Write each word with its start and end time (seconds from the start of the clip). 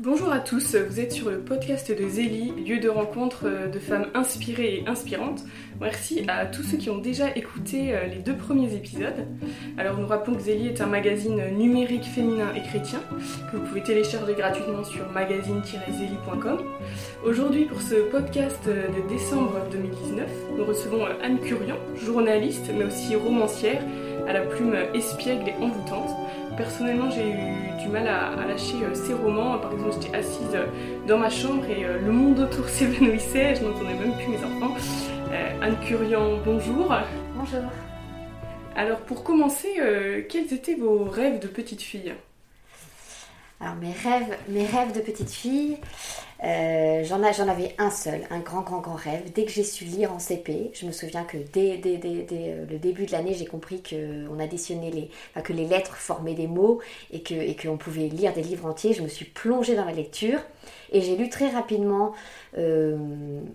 Bonjour 0.00 0.32
à 0.32 0.40
tous, 0.40 0.74
vous 0.74 0.98
êtes 0.98 1.12
sur 1.12 1.30
le 1.30 1.38
podcast 1.38 1.96
de 1.96 2.08
Zélie, 2.08 2.50
lieu 2.66 2.80
de 2.80 2.88
rencontre 2.88 3.42
euh, 3.44 3.68
de 3.68 3.78
femmes 3.78 4.08
inspirées 4.12 4.78
et 4.78 4.88
inspirantes. 4.88 5.44
Merci 5.80 6.24
à 6.26 6.46
tous 6.46 6.64
ceux 6.64 6.78
qui 6.78 6.90
ont 6.90 6.98
déjà 6.98 7.26
écouté 7.36 7.94
euh, 7.94 8.06
les 8.06 8.16
deux 8.16 8.36
premiers 8.36 8.74
épisodes. 8.74 9.24
Alors 9.78 9.96
nous 9.96 10.08
rappelons 10.08 10.34
que 10.34 10.42
Zélie 10.42 10.66
est 10.66 10.80
un 10.80 10.86
magazine 10.86 11.40
numérique 11.56 12.02
féminin 12.02 12.52
et 12.56 12.62
chrétien 12.62 12.98
que 13.52 13.56
vous 13.56 13.62
pouvez 13.62 13.84
télécharger 13.84 14.34
gratuitement 14.34 14.82
sur 14.82 15.08
magazine-zélie.com. 15.12 16.58
Aujourd'hui 17.24 17.66
pour 17.66 17.80
ce 17.80 17.94
podcast 18.10 18.64
euh, 18.66 18.88
de 18.88 19.08
décembre 19.08 19.60
2019, 19.70 20.28
nous 20.58 20.64
recevons 20.64 21.04
Anne 21.22 21.38
Curian, 21.38 21.76
journaliste 22.04 22.68
mais 22.76 22.86
aussi 22.86 23.14
romancière 23.14 23.84
à 24.26 24.32
la 24.32 24.40
plume 24.40 24.74
espiègle 24.92 25.50
et 25.50 25.62
envoûtante. 25.62 26.10
Personnellement, 26.56 27.10
j'ai 27.10 27.30
eu 27.30 27.82
du 27.82 27.88
mal 27.88 28.06
à, 28.06 28.46
lâcher 28.46 28.76
euh, 28.84 28.94
ces 28.94 29.12
romans. 29.12 29.58
Par 29.58 29.72
exemple, 29.72 29.94
j'étais 30.00 30.16
assise 30.16 30.54
euh, 30.54 30.66
dans 31.06 31.18
ma 31.18 31.28
chambre 31.28 31.64
et 31.68 31.84
euh, 31.84 31.98
le 31.98 32.12
monde 32.12 32.38
autour 32.38 32.68
s'évanouissait. 32.68 33.56
Je 33.56 33.64
n'entendais 33.64 33.94
même 33.94 34.16
plus 34.16 34.28
mes 34.28 34.38
enfants. 34.38 34.76
Anne 35.62 35.76
Curian, 35.80 36.38
bonjour. 36.44 36.94
Bonjour. 37.34 37.62
Alors, 38.76 38.98
pour 39.00 39.24
commencer, 39.24 39.80
quels 40.28 40.52
étaient 40.52 40.74
vos 40.74 41.04
rêves 41.04 41.40
de 41.40 41.48
petite 41.48 41.82
fille? 41.82 42.14
Alors 43.60 43.76
mes 43.76 43.92
rêves, 43.92 44.36
mes 44.48 44.66
rêves 44.66 44.92
de 44.92 45.00
petite 45.00 45.30
fille, 45.30 45.78
euh, 46.44 47.04
j'en, 47.04 47.22
avais 47.22 47.74
un 47.78 47.90
seul, 47.90 48.20
un 48.30 48.40
grand, 48.40 48.60
grand, 48.60 48.80
grand 48.80 48.96
rêve. 48.96 49.32
Dès 49.34 49.44
que 49.44 49.50
j'ai 49.50 49.64
su 49.64 49.84
lire 49.84 50.12
en 50.12 50.18
CP, 50.18 50.72
je 50.74 50.84
me 50.84 50.92
souviens 50.92 51.24
que 51.24 51.38
dès, 51.52 51.80
euh, 51.86 52.66
le 52.68 52.78
début 52.78 53.06
de 53.06 53.12
l'année, 53.12 53.32
j'ai 53.32 53.46
compris 53.46 53.82
qu'on 53.82 54.38
additionnait 54.38 54.90
les, 54.90 55.10
que 55.42 55.54
les 55.54 55.64
lettres 55.64 55.96
formaient 55.96 56.34
des 56.34 56.46
mots 56.46 56.80
et 57.12 57.22
que 57.22 57.34
qu'on 57.62 57.78
pouvait 57.78 58.08
lire 58.08 58.34
des 58.34 58.42
livres 58.42 58.66
entiers. 58.68 58.92
Je 58.92 59.02
me 59.02 59.08
suis 59.08 59.24
plongée 59.24 59.74
dans 59.74 59.86
la 59.86 59.92
lecture 59.92 60.40
et 60.92 61.00
j'ai 61.00 61.16
lu 61.16 61.30
très 61.30 61.48
rapidement 61.48 62.12
euh, 62.58 62.96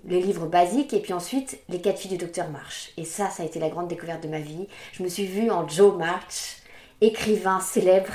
les 0.07 0.21
livres 0.21 0.47
basiques 0.47 0.93
et 0.93 0.99
puis 0.99 1.13
ensuite 1.13 1.59
les 1.69 1.81
quatre 1.81 1.99
filles 1.99 2.11
du 2.11 2.17
docteur 2.17 2.49
March. 2.49 2.91
Et 2.97 3.05
ça, 3.05 3.29
ça 3.29 3.43
a 3.43 3.45
été 3.45 3.59
la 3.59 3.69
grande 3.69 3.87
découverte 3.87 4.23
de 4.23 4.29
ma 4.29 4.39
vie. 4.39 4.67
Je 4.93 5.03
me 5.03 5.09
suis 5.09 5.25
vue 5.25 5.51
en 5.51 5.67
Joe 5.67 5.95
March 5.95 6.57
écrivain 7.01 7.59
célèbre. 7.59 8.11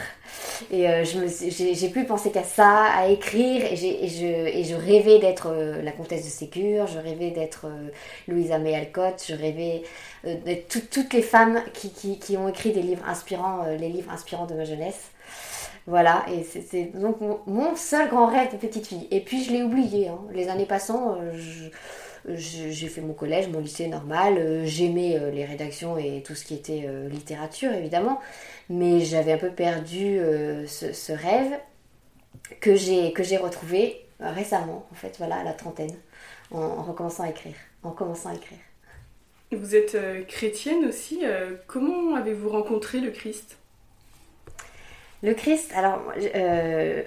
Et 0.70 0.88
euh, 0.88 1.04
j'ai 1.04 1.88
plus 1.88 2.04
pensé 2.04 2.30
qu'à 2.30 2.42
ça, 2.42 2.84
à 2.84 3.08
écrire. 3.08 3.64
Et, 3.64 3.76
je, 3.76 4.26
et 4.26 4.64
je, 4.64 4.74
rêvais 4.74 5.18
d'être 5.18 5.48
euh, 5.48 5.82
la 5.82 5.92
comtesse 5.92 6.24
de 6.24 6.30
Ségur, 6.30 6.86
je 6.86 6.98
rêvais 6.98 7.30
d'être 7.30 7.66
euh, 7.66 7.88
Louisa 8.28 8.58
May 8.58 8.74
Alcott, 8.74 9.24
je 9.26 9.34
rêvais 9.34 9.82
d'être 10.24 10.88
toutes 10.91 11.12
les 11.12 11.22
femmes 11.22 11.60
qui, 11.74 11.91
qui, 11.92 12.18
qui, 12.18 12.36
ont 12.36 12.48
écrit 12.48 12.72
des 12.72 12.82
livres 12.82 13.04
inspirants, 13.06 13.64
les 13.78 13.91
livres 13.91 14.10
inspirants 14.10 14.46
de 14.46 14.54
ma 14.54 14.64
jeunesse. 14.64 15.10
Voilà, 15.86 16.24
et 16.32 16.44
c'est 16.44 16.98
donc 16.98 17.19
mon, 17.46 17.76
seul 17.76 18.08
grand 18.08 18.26
rêve 18.26 18.50
de 18.52 18.56
petite 18.56 18.86
fille. 18.86 19.06
Et 19.10 19.20
puis 19.20 19.44
je 19.44 19.52
l'ai 19.52 19.62
oublié. 19.62 20.08
Hein. 20.08 20.19
Les 20.32 20.48
années 20.48 20.64
passant, 20.64 21.19
j'ai 22.28 22.89
fait 22.89 23.00
mon 23.00 23.14
collège, 23.14 23.48
mon 23.48 23.61
lycée 23.61 23.89
normal. 23.89 24.64
J'aimais 24.64 25.20
les 25.33 25.44
rédactions 25.44 25.98
et 25.98 26.22
tout 26.25 26.34
ce 26.34 26.44
qui 26.44 26.55
était 26.55 26.89
littérature, 27.11 27.72
évidemment 27.72 28.20
mais 28.69 29.00
j'avais 29.00 29.33
un 29.33 29.39
peu 29.39 29.50
perdu 29.50 30.19
euh, 30.19 30.66
ce, 30.66 31.12
rêve 31.12 31.58
que 32.61 32.75
j'ai 32.75 33.12
que 33.12 33.22
j'ai 33.22 33.36
retrouvé 33.36 34.06
récemment 34.20 34.86
en 34.91 34.94
fait 34.94 35.16
voilà 35.19 35.36
à 35.36 35.44
la 35.44 35.53
trentaine 35.53 35.94
en, 36.50 36.83
recommençant 36.83 37.25
à 37.25 37.31
écrire 37.31 37.55
en 37.83 37.91
à 37.91 38.34
écrire 38.34 38.59
vous 39.53 39.77
êtes 39.77 39.94
euh, 39.94 40.25
chrétienne 40.25 40.84
aussi 40.86 41.20
euh, 41.22 41.55
comment 41.66 42.14
avez-vous 42.16 42.48
rencontré 42.48 43.00
le 43.00 43.11
Christ? 43.11 43.59
Le 45.25 45.34
Christ, 45.34 45.72
alors 45.75 46.03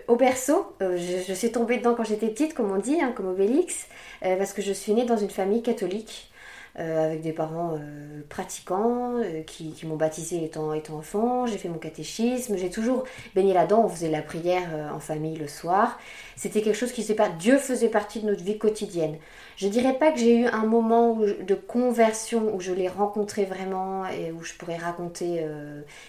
au 0.08 0.16
berceau, 0.16 0.66
je, 0.82 1.34
suis 1.34 1.52
tombée 1.52 1.78
dedans 1.78 1.94
quand 1.96 2.04
j'étais 2.04 2.28
petite, 2.28 2.54
comme 2.54 2.72
on 2.72 2.80
dit, 2.80 3.00
hein, 3.00 3.14
comme 3.16 3.28
Obélix, 3.28 3.88
parce 4.22 4.54
que 4.54 4.62
je 4.62 4.74
suis 4.74 4.94
née 4.94 5.06
dans 5.06 5.18
une 5.18 5.30
famille 5.30 5.62
catholique. 5.62 6.32
Euh, 6.80 7.06
avec 7.06 7.22
des 7.22 7.32
parents 7.32 7.74
euh, 7.74 8.22
pratiquants 8.30 9.16
euh, 9.16 9.42
qui, 9.42 9.74
m'ont 9.86 9.96
baptisé 9.96 10.44
étant, 10.46 10.76
enfant. 10.92 11.48
J'ai 11.48 11.58
fait 11.58 11.70
mon 11.70 11.80
catéchisme, 11.80 12.56
j'ai 12.56 12.70
toujours 12.70 13.04
baigné 13.34 13.52
là-dedans. 13.52 13.86
On 13.86 13.90
faisait 13.90 14.12
la 14.12 14.22
prière 14.22 14.92
en 14.94 15.00
famille 15.00 15.38
le 15.38 15.48
soir. 15.48 15.98
C'était 16.36 16.62
quelque 16.62 16.76
chose 16.76 16.92
qui 16.92 17.02
faisait 17.02 17.16
pas. 17.16 17.30
Dieu 17.30 17.58
faisait 17.58 17.90
partie 17.90 18.20
de 18.20 18.28
notre 18.28 18.44
vie 18.44 18.60
quotidienne. 18.60 19.18
Je 19.56 19.68
dirais 19.68 19.94
pas 19.94 20.12
que 20.12 20.20
j'ai 20.20 20.38
eu 20.38 20.46
un 20.46 20.68
moment 20.68 21.16
de 21.16 21.56
conversion 21.56 22.54
où 22.54 22.60
je 22.60 22.74
l'ai 22.74 22.90
rencontré 22.90 23.46
vraiment 23.46 24.06
et 24.06 24.32
où 24.32 24.44
je 24.44 24.54
pourrais 24.54 24.78
raconter 24.78 25.44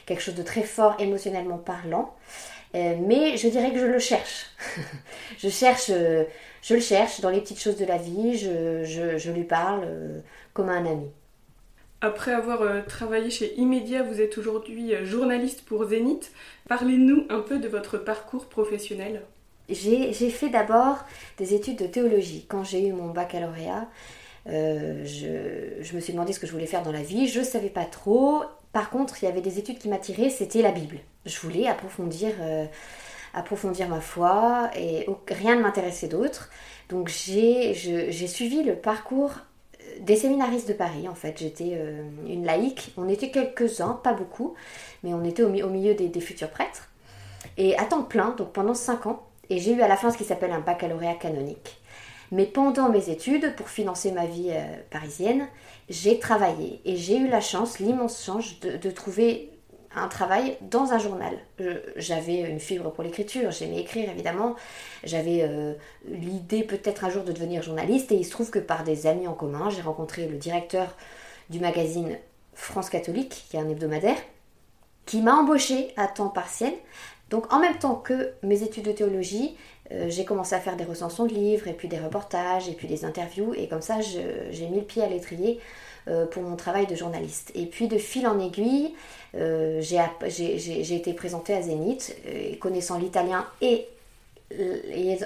quelque 0.05 0.21
chose 0.21 0.35
de 0.35 0.43
très 0.43 0.65
fort 0.65 0.97
émotionnellement 0.99 1.57
parlant. 1.57 2.15
mais 2.75 3.39
je 3.39 3.49
dirais 3.49 3.73
que 3.73 3.79
je 3.79 3.87
le 3.87 3.99
cherche. 3.99 4.51
je 5.39 5.49
cherche, 5.49 5.91
je 6.63 6.75
le 6.75 6.81
cherche 6.81 7.21
dans 7.21 7.31
les 7.31 7.41
petites 7.41 7.61
choses 7.61 7.77
de 7.77 7.85
la 7.85 7.99
vie. 7.99 8.37
Je, 8.37 8.85
je, 8.85 9.19
je 9.19 9.31
lui 9.31 9.45
parle 9.45 9.87
comme 10.53 10.69
un 10.69 10.85
ami. 10.87 11.11
Après 12.01 12.33
avoir 12.33 12.63
euh, 12.63 12.81
travaillé 12.81 13.29
chez 13.29 13.59
Immédia, 13.59 14.05
vous 14.05 14.21
êtes 14.21 14.39
aujourd'hui 14.39 14.95
euh, 14.95 15.05
journaliste 15.05 15.63
pour 15.63 15.85
Zénith. 15.85 16.31
Parlez-nous 16.69 17.27
un 17.29 17.41
peu 17.41 17.59
de 17.59 17.67
votre 17.67 17.99
parcours 17.99 18.47
professionnel. 18.47 19.23
J'ai 19.69 20.13
fait 20.13 20.49
d'abord 20.49 20.99
des 21.39 21.55
études 21.55 21.77
de 21.77 21.87
théologie. 21.87 22.47
Quand 22.49 22.63
j'ai 22.63 22.87
eu 22.87 22.93
mon 22.93 23.09
baccalauréat, 23.09 23.89
euh, 24.49 25.05
je, 25.05 25.95
me 25.95 26.01
suis 26.01 26.13
demandé 26.13 26.33
ce 26.33 26.39
que 26.39 26.47
je 26.47 26.53
voulais 26.53 26.67
faire 26.67 26.83
dans 26.83 26.93
la 26.93 27.03
vie. 27.03 27.27
Je 27.27 27.41
ne 27.41 27.45
savais 27.45 27.69
pas 27.69 27.85
trop. 27.85 28.45
Par 28.73 28.91
contre, 28.91 29.21
il 29.21 29.27
y 29.27 29.29
avait 29.29 29.43
des 29.43 29.59
études 29.59 29.79
qui 29.79 29.89
m'attiraient, 29.89 30.31
c'était 30.31 30.63
la 30.63 30.71
Bible. 30.71 30.99
Je 31.27 31.39
voulais 31.41 31.67
approfondir, 31.67 32.31
approfondir 33.35 33.89
ma 33.89 34.01
foi 34.01 34.71
et 34.77 35.07
rien 35.29 35.57
ne 35.57 35.63
m'intéressait 35.63 36.09
d'autre. 36.09 36.51
Donc 36.89 37.09
j'ai 37.09 37.75
suivi 38.27 38.63
le 38.63 38.77
parcours 38.77 39.33
des 40.01 40.17
séminaristes 40.17 40.69
de 40.69 40.73
Paris, 40.73 41.09
en 41.09 41.15
fait. 41.15 41.39
J'étais 41.39 41.73
euh, 41.75 42.03
une 42.27 42.45
laïque. 42.45 42.93
On 42.97 43.09
était 43.09 43.31
quelques-uns, 43.31 43.95
pas 44.03 44.13
beaucoup, 44.13 44.55
mais 45.03 45.15
on 45.15 45.25
était 45.25 45.43
au, 45.43 45.49
milieu 45.49 45.95
des, 45.95 46.21
futurs 46.21 46.51
prêtres. 46.51 46.89
Et 47.57 47.77
à 47.79 47.85
temps 47.85 48.03
plein, 48.03 48.31
donc 48.31 48.53
pendant 48.53 48.75
5 48.75 49.07
ans. 49.07 49.23
Et 49.51 49.59
j'ai 49.59 49.73
eu 49.73 49.81
à 49.81 49.89
la 49.89 49.97
fin 49.97 50.11
ce 50.11 50.19
qui 50.19 50.25
s'appelle 50.25 50.53
un 50.53 50.61
baccalauréat 50.61 51.15
canonique. 51.15 51.81
Mais 52.31 52.45
pendant 52.45 52.91
mes 52.91 53.09
études, 53.09 53.55
pour 53.57 53.69
financer 53.69 54.13
ma 54.13 54.27
vie 54.27 54.51
euh, 54.51 54.77
parisienne, 54.91 55.49
j'ai 55.89 56.19
travaillé. 56.19 56.81
Et 56.85 56.97
j'ai 56.97 57.17
eu 57.17 57.29
la 57.29 57.41
chance, 57.41 57.79
l'immense 57.79 58.23
chance, 58.23 58.61
de 58.61 58.91
trouver 58.91 59.51
travail 60.07 60.57
dans 60.61 60.93
un 60.93 60.99
journal. 60.99 61.37
J'avais 61.97 62.43
une 62.43 62.61
fibre 62.61 62.93
pour 62.93 63.03
l'écriture, 63.03 63.51
j'aimais 63.51 63.81
écrire 63.81 64.09
évidemment. 64.09 64.55
J'avais 65.03 65.41
euh, 65.43 65.75
l'idée 66.07 66.63
peut-être 66.63 67.05
un 67.05 67.11
jour 67.11 67.25
de 67.25 67.33
devenir 67.33 67.63
journaliste 67.63 68.13
et 68.13 68.15
il 68.15 68.25
se 68.25 68.31
trouve 68.31 68.51
que 68.51 68.61
par 68.61 68.85
des 68.85 69.09
amis 69.09 69.27
en 69.27 69.35
commun, 69.35 69.71
j'ai 69.71 69.83
rencontré 69.83 70.29
le 70.29 70.37
directeur 70.37 70.97
du 71.51 71.59
magazine 71.59 72.17
France 72.55 72.91
Catholique, 72.91 73.47
qui 73.51 73.57
est 73.57 73.61
un 73.61 73.69
hebdomadaire, 73.69 74.19
qui 75.07 75.23
m'a 75.23 75.35
embauché 75.35 75.93
à 75.97 76.07
temps 76.07 76.29
partiel. 76.29 76.75
Donc 77.31 77.53
en 77.53 77.59
même 77.59 77.79
temps 77.79 77.97
que 77.97 78.35
mes 78.43 78.63
études 78.63 78.85
de 78.85 78.93
théologie, 78.93 79.57
j'ai 80.09 80.25
commencé 80.25 80.55
à 80.55 80.61
faire 80.61 80.77
des 80.77 80.85
recensions 80.85 81.27
de 81.27 81.35
livres 81.35 81.69
et 81.69 81.73
puis 81.73 81.89
des 81.89 81.99
reportages 81.99 82.69
et 82.69 82.73
puis 82.73 82.89
des 82.89 83.05
interviews 83.05 83.55
et 83.55 83.69
comme 83.69 83.83
ça 83.83 84.01
j'ai 84.01 84.67
mis 84.69 84.81
le 84.81 84.85
pied 84.85 85.03
à 85.03 85.09
l'étrier 85.09 85.61
euh, 86.09 86.27
pour 86.27 86.43
mon 86.43 86.57
travail 86.57 86.87
de 86.87 86.95
journaliste. 86.95 87.51
Et 87.55 87.67
puis 87.67 87.89
de 87.89 87.99
fil 87.99 88.27
en 88.27 88.39
aiguille, 88.39 88.95
euh, 89.35 89.81
j'ai 89.81 90.95
été 90.95 91.13
présentée 91.13 91.55
à 91.55 91.63
Zénith, 91.63 92.17
connaissant 92.61 92.99
l'italien 92.99 93.47
et 93.61 93.87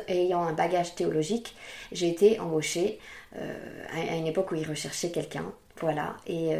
ayant 0.08 0.42
un 0.42 0.52
bagage 0.52 0.94
théologique, 0.96 1.54
j'ai 1.92 2.08
été 2.08 2.40
embauchée 2.40 2.98
à 3.34 4.16
une 4.16 4.26
époque 4.26 4.50
où 4.50 4.56
ils 4.56 4.68
recherchaient 4.68 5.10
quelqu'un. 5.10 5.44
Voilà. 5.80 6.14
Et, 6.26 6.50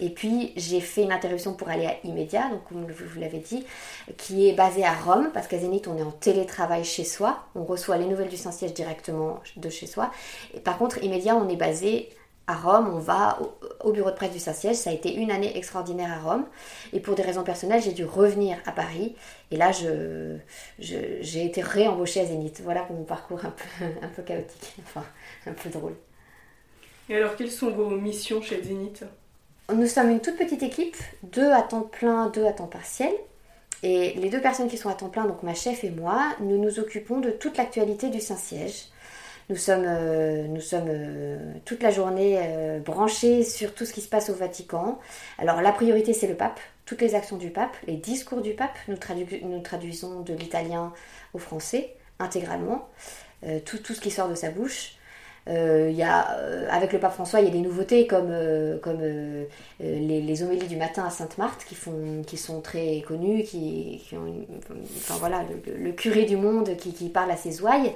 et 0.00 0.10
puis 0.10 0.52
j'ai 0.56 0.80
fait 0.80 1.02
une 1.02 1.12
interruption 1.12 1.52
pour 1.54 1.68
aller 1.68 1.86
à 1.86 1.96
Immédia, 2.04 2.48
donc 2.48 2.64
comme 2.68 2.86
vous 2.90 3.20
l'avez 3.20 3.38
dit, 3.38 3.66
qui 4.16 4.48
est 4.48 4.54
basée 4.54 4.84
à 4.84 4.94
Rome, 4.94 5.30
parce 5.34 5.48
qu'à 5.48 5.58
Zénith 5.58 5.86
on 5.86 5.98
est 5.98 6.02
en 6.02 6.12
télétravail 6.12 6.82
chez 6.84 7.04
soi, 7.04 7.44
on 7.54 7.64
reçoit 7.64 7.98
les 7.98 8.06
nouvelles 8.06 8.30
du 8.30 8.38
Saint-Siège 8.38 8.72
directement 8.72 9.40
de 9.56 9.68
chez 9.68 9.86
soi. 9.86 10.10
Et 10.54 10.60
par 10.60 10.78
contre, 10.78 11.02
Immédia 11.02 11.36
on 11.36 11.48
est 11.48 11.56
basé 11.56 12.08
à 12.46 12.54
Rome, 12.54 12.90
on 12.92 12.98
va 12.98 13.38
au, 13.80 13.92
bureau 13.92 14.10
de 14.10 14.16
presse 14.16 14.32
du 14.32 14.38
Saint-Siège. 14.38 14.76
Ça 14.76 14.90
a 14.90 14.92
été 14.92 15.14
une 15.14 15.30
année 15.30 15.56
extraordinaire 15.56 16.12
à 16.12 16.20
Rome. 16.20 16.44
Et 16.92 17.00
pour 17.00 17.14
des 17.14 17.22
raisons 17.22 17.42
personnelles, 17.42 17.82
j'ai 17.82 17.92
dû 17.92 18.04
revenir 18.04 18.58
à 18.66 18.72
Paris. 18.72 19.14
Et 19.50 19.56
là, 19.56 19.70
j'ai 19.72 21.44
été 21.44 21.62
réembauchée 21.62 22.20
à 22.20 22.26
Zénith. 22.26 22.60
Voilà 22.62 22.82
pour 22.82 22.96
mon 22.96 23.04
parcours 23.04 23.44
un 23.44 23.50
peu, 23.50 23.84
un 24.02 24.08
peu 24.08 24.22
chaotique, 24.22 24.74
enfin 24.82 25.04
un 25.46 25.52
peu 25.52 25.70
drôle. 25.70 25.94
Et 27.08 27.16
alors, 27.16 27.36
quelles 27.36 27.50
sont 27.50 27.70
vos 27.70 27.90
missions 27.90 28.40
chez 28.40 28.62
Zénith 28.62 29.04
Nous 29.74 29.86
sommes 29.86 30.10
une 30.10 30.20
toute 30.20 30.36
petite 30.36 30.62
équipe, 30.62 30.96
deux 31.22 31.50
à 31.50 31.62
temps 31.62 31.82
plein, 31.82 32.28
deux 32.28 32.46
à 32.46 32.52
temps 32.52 32.66
partiel. 32.66 33.12
Et 33.82 34.14
les 34.14 34.30
deux 34.30 34.40
personnes 34.40 34.68
qui 34.68 34.78
sont 34.78 34.88
à 34.88 34.94
temps 34.94 35.10
plein, 35.10 35.26
donc 35.26 35.42
ma 35.42 35.52
chef 35.52 35.84
et 35.84 35.90
moi, 35.90 36.34
nous 36.40 36.56
nous 36.56 36.78
occupons 36.78 37.20
de 37.20 37.30
toute 37.30 37.58
l'actualité 37.58 38.08
du 38.08 38.20
Saint-Siège. 38.20 38.86
Nous 39.50 39.56
sommes, 39.56 39.84
euh, 39.86 40.46
nous 40.46 40.62
sommes 40.62 40.88
euh, 40.88 41.52
toute 41.66 41.82
la 41.82 41.90
journée 41.90 42.38
euh, 42.40 42.78
branchés 42.78 43.42
sur 43.44 43.74
tout 43.74 43.84
ce 43.84 43.92
qui 43.92 44.00
se 44.00 44.08
passe 44.08 44.30
au 44.30 44.34
Vatican. 44.34 44.98
Alors 45.38 45.60
la 45.60 45.70
priorité 45.70 46.14
c'est 46.14 46.26
le 46.26 46.34
pape, 46.34 46.58
toutes 46.86 47.02
les 47.02 47.14
actions 47.14 47.36
du 47.36 47.50
pape, 47.50 47.76
les 47.86 47.96
discours 47.96 48.40
du 48.40 48.54
pape. 48.54 48.74
Nous, 48.88 48.96
nous 49.42 49.60
traduisons 49.60 50.20
de 50.20 50.32
l'italien 50.32 50.94
au 51.34 51.38
français 51.38 51.94
intégralement, 52.20 52.88
tout, 53.66 53.78
tout, 53.78 53.92
ce 53.92 54.00
qui 54.00 54.10
sort 54.10 54.28
de 54.28 54.34
sa 54.34 54.50
bouche. 54.50 54.94
Euh, 55.46 55.90
y 55.90 56.02
a, 56.02 56.20
avec 56.70 56.92
le 56.92 56.98
pape 56.98 57.12
François, 57.12 57.40
il 57.40 57.46
y 57.46 57.48
a 57.48 57.52
des 57.52 57.60
nouveautés 57.60 58.06
comme, 58.06 58.34
comme 58.82 59.00
les, 59.80 60.42
homélies 60.42 60.66
du 60.66 60.76
matin 60.76 61.04
à 61.04 61.10
Sainte-Marthe 61.10 61.64
qui, 61.66 62.36
sont 62.36 62.60
très 62.60 63.02
connues, 63.02 63.42
qui, 63.42 64.02
enfin, 64.12 65.16
voilà, 65.18 65.44
le, 65.66 65.92
curé 65.92 66.24
du 66.24 66.36
monde 66.36 66.76
qui, 66.76 67.08
parle 67.08 67.30
à 67.30 67.36
ses 67.36 67.60
ouailles. 67.60 67.92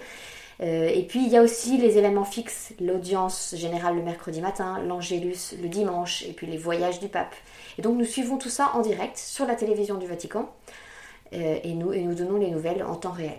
et 0.61 1.07
puis 1.09 1.25
il 1.25 1.31
y 1.31 1.37
a 1.37 1.43
aussi 1.43 1.79
les 1.79 1.97
éléments 1.97 2.25
fixes, 2.25 2.73
l'audience 2.81 3.55
générale 3.57 3.97
le 3.97 4.03
mercredi 4.03 4.43
matin, 4.43 4.81
l'angélus 4.87 5.55
le 5.63 5.69
dimanche, 5.69 6.25
et 6.25 6.33
puis 6.33 6.47
les 6.47 6.59
voyages 6.59 7.01
du 7.01 7.09
pape. 7.09 7.35
Et 7.79 7.83
donc 7.83 7.97
nous 7.97 8.05
suivons 8.05 8.37
tout 8.37 8.51
ça 8.51 8.73
en 8.75 8.83
direct 8.83 9.17
sur 9.17 9.47
la 9.47 9.55
télévision 9.55 9.97
du 9.97 10.07
Vatican 10.07 10.51
et, 11.33 11.73
nous, 11.75 11.93
et 11.95 12.03
nous 12.03 12.15
donnons 12.15 12.39
les 12.39 12.51
nouvelles 12.51 12.83
en 12.83 12.97
temps 12.97 13.13
réel. 13.13 13.39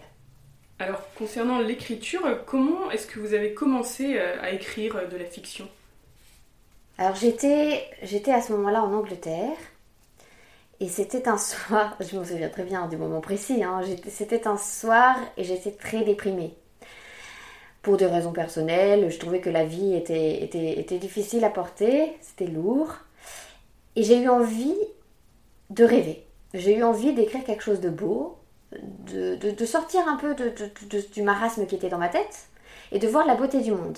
Alors, 0.81 1.01
concernant 1.15 1.59
l'écriture, 1.59 2.21
comment 2.45 2.89
est-ce 2.89 3.05
que 3.05 3.19
vous 3.19 3.33
avez 3.33 3.53
commencé 3.53 4.17
euh, 4.17 4.41
à 4.41 4.51
écrire 4.51 4.95
euh, 4.95 5.07
de 5.07 5.17
la 5.17 5.25
fiction? 5.25 5.67
Alors, 6.97 7.15
j'étais, 7.15 7.83
à 8.31 8.41
ce 8.41 8.53
moment-là 8.53 8.81
en 8.81 8.93
Angleterre. 8.93 9.57
Et 10.79 10.87
c'était 10.87 11.27
un 11.27 11.37
soir, 11.37 11.97
je 11.99 12.17
me 12.17 12.23
souviens 12.23 12.47
très 12.47 12.63
bien 12.63 12.87
du 12.87 12.95
moment 12.95 13.19
précis, 13.19 13.61
hein, 13.61 13.81
c'était 14.07 14.47
un 14.47 14.55
soir 14.55 15.17
et 15.35 15.43
j'étais 15.43 15.71
très 15.71 16.05
déprimée. 16.05 16.55
Pour 17.81 17.97
des 17.97 18.05
raisons 18.05 18.31
personnelles, 18.31 19.11
je 19.11 19.19
trouvais 19.19 19.41
que 19.41 19.49
la 19.49 19.65
vie 19.65 19.93
était, 19.95 20.41
était, 20.41 20.79
était 20.79 20.97
difficile 20.97 21.43
à 21.43 21.49
porter, 21.49 22.13
c'était 22.21 22.47
lourd. 22.47 22.93
Et 23.97 24.03
j'ai 24.03 24.21
eu 24.21 24.29
envie 24.29 24.77
de 25.71 25.83
rêver. 25.83 26.23
J'ai 26.53 26.77
eu 26.77 26.83
envie 26.83 27.13
d'écrire 27.13 27.43
quelque 27.43 27.63
chose 27.63 27.81
de 27.81 27.89
beau, 27.89 28.38
de, 28.71 29.65
sortir 29.65 30.07
un 30.07 30.17
peu 30.17 30.35
du 31.13 31.23
marasme 31.23 31.65
qui 31.65 31.75
était 31.75 31.89
dans 31.89 31.97
ma 31.97 32.09
tête 32.09 32.47
et 32.91 32.99
de 32.99 33.07
voir 33.07 33.25
la 33.25 33.35
beauté 33.35 33.61
du 33.61 33.71
monde. 33.71 33.97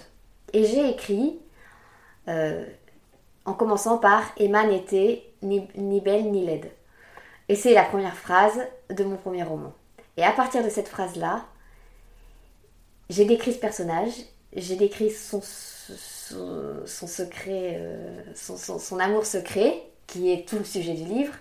Et 0.53 0.65
j'ai 0.65 0.89
écrit, 0.89 1.39
euh, 2.27 2.65
en 3.45 3.53
commençant 3.53 3.97
par 3.97 4.23
Emma 4.37 4.65
n'était 4.65 5.23
ni, 5.41 5.67
ni, 5.75 6.01
belle 6.01 6.31
ni 6.31 6.45
laide. 6.45 6.71
Et 7.49 7.55
c'est 7.55 7.73
la 7.73 7.83
première 7.83 8.15
phrase 8.15 8.59
de 8.89 9.03
mon 9.03 9.17
premier 9.17 9.43
roman. 9.43 9.73
Et 10.17 10.23
à 10.23 10.31
partir 10.31 10.63
de 10.63 10.69
cette 10.69 10.87
phrase-là, 10.87 11.45
j'ai 13.09 13.25
décrit 13.25 13.53
ce 13.53 13.59
personnage, 13.59 14.13
j'ai 14.53 14.75
décrit 14.75 15.09
son, 15.09 15.41
son, 15.41 17.07
secret, 17.07 17.77
euh, 17.79 18.21
son 18.35 18.99
amour 18.99 19.25
secret, 19.25 19.83
qui 20.07 20.31
est 20.31 20.47
tout 20.47 20.57
le 20.57 20.65
sujet 20.65 20.93
du 20.93 21.05
livre. 21.05 21.33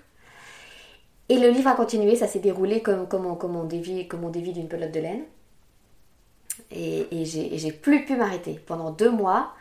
Et 1.30 1.38
le 1.38 1.48
livre 1.48 1.68
a 1.68 1.74
continué, 1.74 2.16
ça 2.16 2.26
s'est 2.26 2.40
déroulé 2.40 2.82
comme, 2.82 3.06
comme, 3.06 3.24
on, 3.24 3.36
comme, 3.36 3.54
on 3.54 3.62
dévie, 3.62 4.08
comme 4.08 4.24
on 4.24 4.30
d'une 4.30 4.66
pelote 4.66 4.90
de 4.90 4.98
laine. 4.98 5.22
Et, 6.72 7.06
j'ai 7.24 7.70
plus 7.70 8.04
pu 8.04 8.16
m'arrêter. 8.16 8.58
Pendant 8.66 8.90
deux 8.90 9.12
mois, 9.12 9.52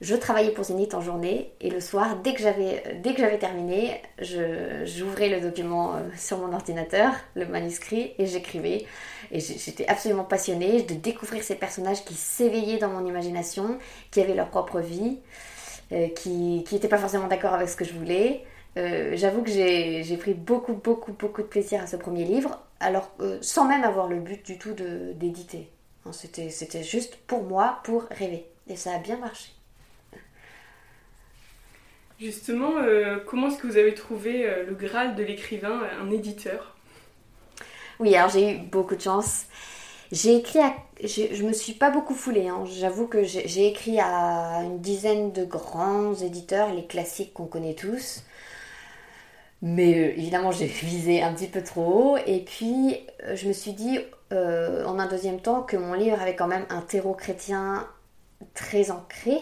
je 0.00 0.14
travaillais 0.14 0.52
pour 0.52 0.62
Zénith 0.62 0.94
en 0.94 1.00
journée 1.00 1.50
et 1.60 1.68
le 1.68 1.80
soir, 1.80 2.18
dès 2.22 2.32
que 2.32 2.40
j'avais 2.40 3.38
terminé, 3.40 4.00
j'ouvrais 4.20 5.28
le 5.28 5.40
document 5.40 5.96
euh, 5.96 6.02
sur 6.16 6.38
mon 6.38 6.54
ordinateur, 6.54 7.12
le 7.34 7.44
manuscrit, 7.44 8.12
et 8.18 8.26
j'écrivais. 8.26 8.86
Et 9.32 9.40
j'étais 9.40 9.88
absolument 9.88 10.22
passionnée 10.22 10.82
de 10.82 10.94
découvrir 10.94 11.42
ces 11.42 11.56
personnages 11.56 12.04
qui 12.04 12.14
s'éveillaient 12.14 12.78
dans 12.78 12.90
mon 12.90 13.04
imagination, 13.04 13.78
qui 14.12 14.20
avaient 14.20 14.34
leur 14.34 14.50
propre 14.50 14.78
vie, 14.78 15.18
euh, 15.90 16.06
qui 16.10 16.64
n'étaient 16.70 16.86
pas 16.86 16.98
forcément 16.98 17.26
d'accord 17.26 17.54
avec 17.54 17.68
ce 17.68 17.74
que 17.74 17.84
je 17.84 17.94
voulais. 17.94 18.44
Euh, 18.76 19.12
j'avoue 19.16 19.42
que 19.42 19.50
j'ai 19.50 20.16
pris 20.18 20.34
beaucoup, 20.34 20.74
beaucoup, 20.74 21.12
beaucoup 21.12 21.42
de 21.42 21.46
plaisir 21.46 21.82
à 21.82 21.86
ce 21.86 21.96
premier 21.96 22.24
livre, 22.24 22.62
alors 22.78 23.10
euh, 23.20 23.38
sans 23.40 23.66
même 23.66 23.84
avoir 23.84 24.06
le 24.06 24.20
but 24.20 24.44
du 24.44 24.58
tout 24.58 24.74
d'éditer. 24.74 25.70
C'était 26.12 26.82
juste 26.82 27.16
pour 27.26 27.42
moi, 27.42 27.80
pour 27.84 28.04
rêver. 28.10 28.44
Et 28.68 28.76
ça 28.76 28.94
a 28.94 28.98
bien 28.98 29.16
marché. 29.16 29.50
Justement, 32.20 32.76
euh, 32.76 33.18
comment 33.26 33.48
est-ce 33.48 33.58
que 33.58 33.66
vous 33.66 33.76
avez 33.76 33.94
trouvé 33.94 34.48
le 34.66 34.74
Graal 34.74 35.16
de 35.16 35.22
l'écrivain, 35.22 35.82
un 36.00 36.10
éditeur? 36.10 36.76
Oui, 37.98 38.14
alors 38.14 38.30
j'ai 38.30 38.52
eu 38.52 38.58
beaucoup 38.58 38.94
de 38.94 39.00
chance. 39.00 39.46
J'ai 40.12 40.36
écrit 40.36 40.60
à... 40.60 40.74
Je 41.02 41.42
me 41.42 41.52
suis 41.52 41.72
pas 41.72 41.90
beaucoup 41.90 42.14
foulée, 42.14 42.48
hein. 42.48 42.64
j'avoue 42.66 43.08
que 43.08 43.24
j'ai 43.24 43.66
écrit 43.66 43.98
à 43.98 44.62
une 44.62 44.80
dizaine 44.80 45.32
de 45.32 45.44
grands 45.44 46.14
éditeurs, 46.14 46.72
les 46.72 46.86
classiques 46.86 47.32
qu'on 47.34 47.46
connaît 47.46 47.74
tous. 47.74 48.22
Mais 49.62 49.94
euh, 49.94 50.18
évidemment, 50.18 50.52
j'ai 50.52 50.66
visé 50.66 51.22
un 51.22 51.32
petit 51.32 51.48
peu 51.48 51.62
trop 51.62 51.82
haut. 51.82 52.16
Et 52.26 52.40
puis, 52.40 52.96
euh, 53.24 53.36
je 53.36 53.48
me 53.48 53.52
suis 53.52 53.72
dit, 53.72 53.98
euh, 54.32 54.84
en 54.84 54.98
un 54.98 55.06
deuxième 55.06 55.40
temps, 55.40 55.62
que 55.62 55.76
mon 55.76 55.94
livre 55.94 56.20
avait 56.20 56.36
quand 56.36 56.46
même 56.46 56.66
un 56.70 56.82
terreau 56.82 57.14
chrétien 57.14 57.86
très 58.54 58.90
ancré, 58.90 59.38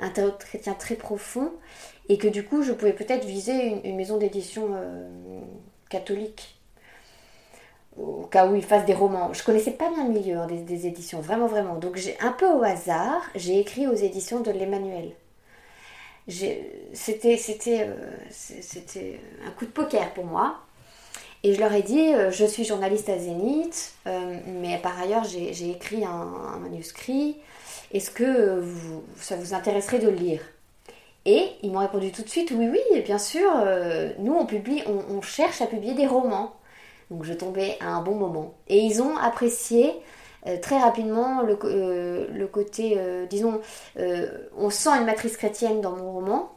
un 0.00 0.10
terreau 0.10 0.32
chrétien 0.32 0.74
très 0.74 0.96
profond, 0.96 1.52
et 2.08 2.18
que 2.18 2.28
du 2.28 2.44
coup, 2.44 2.62
je 2.62 2.72
pouvais 2.72 2.92
peut-être 2.92 3.24
viser 3.24 3.80
une, 3.84 3.96
maison 3.96 4.18
d'édition 4.18 4.70
catholique, 5.88 6.60
au 7.96 8.24
cas 8.24 8.46
où 8.48 8.56
il 8.56 8.64
fasse 8.64 8.84
des 8.84 8.94
romans. 8.94 9.32
Je 9.32 9.44
connaissais 9.44 9.70
pas 9.70 9.88
bien 9.90 10.06
le 10.06 10.12
milieu 10.12 10.36
hein, 10.38 10.46
des, 10.46 10.58
des, 10.58 10.86
éditions, 10.86 11.20
vraiment, 11.20 11.46
vraiment. 11.46 11.76
Donc, 11.76 11.96
j'ai 11.96 12.18
un 12.20 12.32
peu 12.32 12.46
au 12.46 12.62
hasard, 12.62 13.22
j'ai 13.36 13.60
écrit 13.60 13.86
aux 13.86 13.94
éditions 13.94 14.40
de 14.40 14.50
l'Emmanuel 14.50 15.12
c'était 16.28 17.36
c'était 17.36 17.86
euh, 17.88 17.94
c'était 18.30 19.20
un 19.46 19.50
coup 19.50 19.66
de 19.66 19.70
poker 19.70 20.12
pour 20.14 20.24
moi. 20.24 20.60
Et 21.42 21.52
je 21.52 21.60
leur 21.60 21.74
ai 21.74 21.82
dit, 21.82 22.14
euh, 22.14 22.30
je 22.30 22.46
suis 22.46 22.64
journaliste 22.64 23.10
à 23.10 23.18
Zénith, 23.18 23.92
euh, 24.06 24.38
mais 24.46 24.78
par 24.78 24.98
ailleurs 24.98 25.24
j'ai 25.24 25.70
écrit 25.70 26.04
un, 26.04 26.58
manuscrit. 26.58 27.36
Est-ce 27.92 28.10
que 28.10 28.64
ça 29.20 29.36
vous 29.36 29.52
intéresserait 29.52 29.98
de 29.98 30.08
le 30.08 30.16
lire? 30.16 30.40
Et 31.26 31.48
ils 31.62 31.70
m'ont 31.70 31.80
répondu 31.80 32.12
tout 32.12 32.22
de 32.22 32.28
suite, 32.28 32.50
oui, 32.50 32.68
oui, 32.70 33.00
bien 33.02 33.18
sûr, 33.18 33.50
nous 34.18 34.34
on 34.34 34.46
publie, 34.46 34.82
on, 34.86 35.22
cherche 35.22 35.60
à 35.62 35.66
publier 35.66 35.94
des 35.94 36.06
romans. 36.06 36.54
Donc 37.10 37.24
je 37.24 37.32
tombais 37.34 37.76
à 37.80 37.90
un 37.90 38.02
bon 38.02 38.14
moment. 38.14 38.54
Et 38.68 38.78
ils 38.78 39.00
ont 39.00 39.16
apprécié 39.16 39.92
euh, 40.46 40.58
très 40.60 40.78
rapidement 40.78 41.42
le, 41.42 41.58
euh, 41.64 42.46
côté, 42.48 42.96
euh, 42.98 43.26
disons, 43.26 43.60
on 44.56 44.70
sent 44.70 44.90
une 44.90 45.06
matrice 45.06 45.36
chrétienne 45.36 45.80
dans 45.80 45.92
mon 45.92 46.12
roman, 46.12 46.52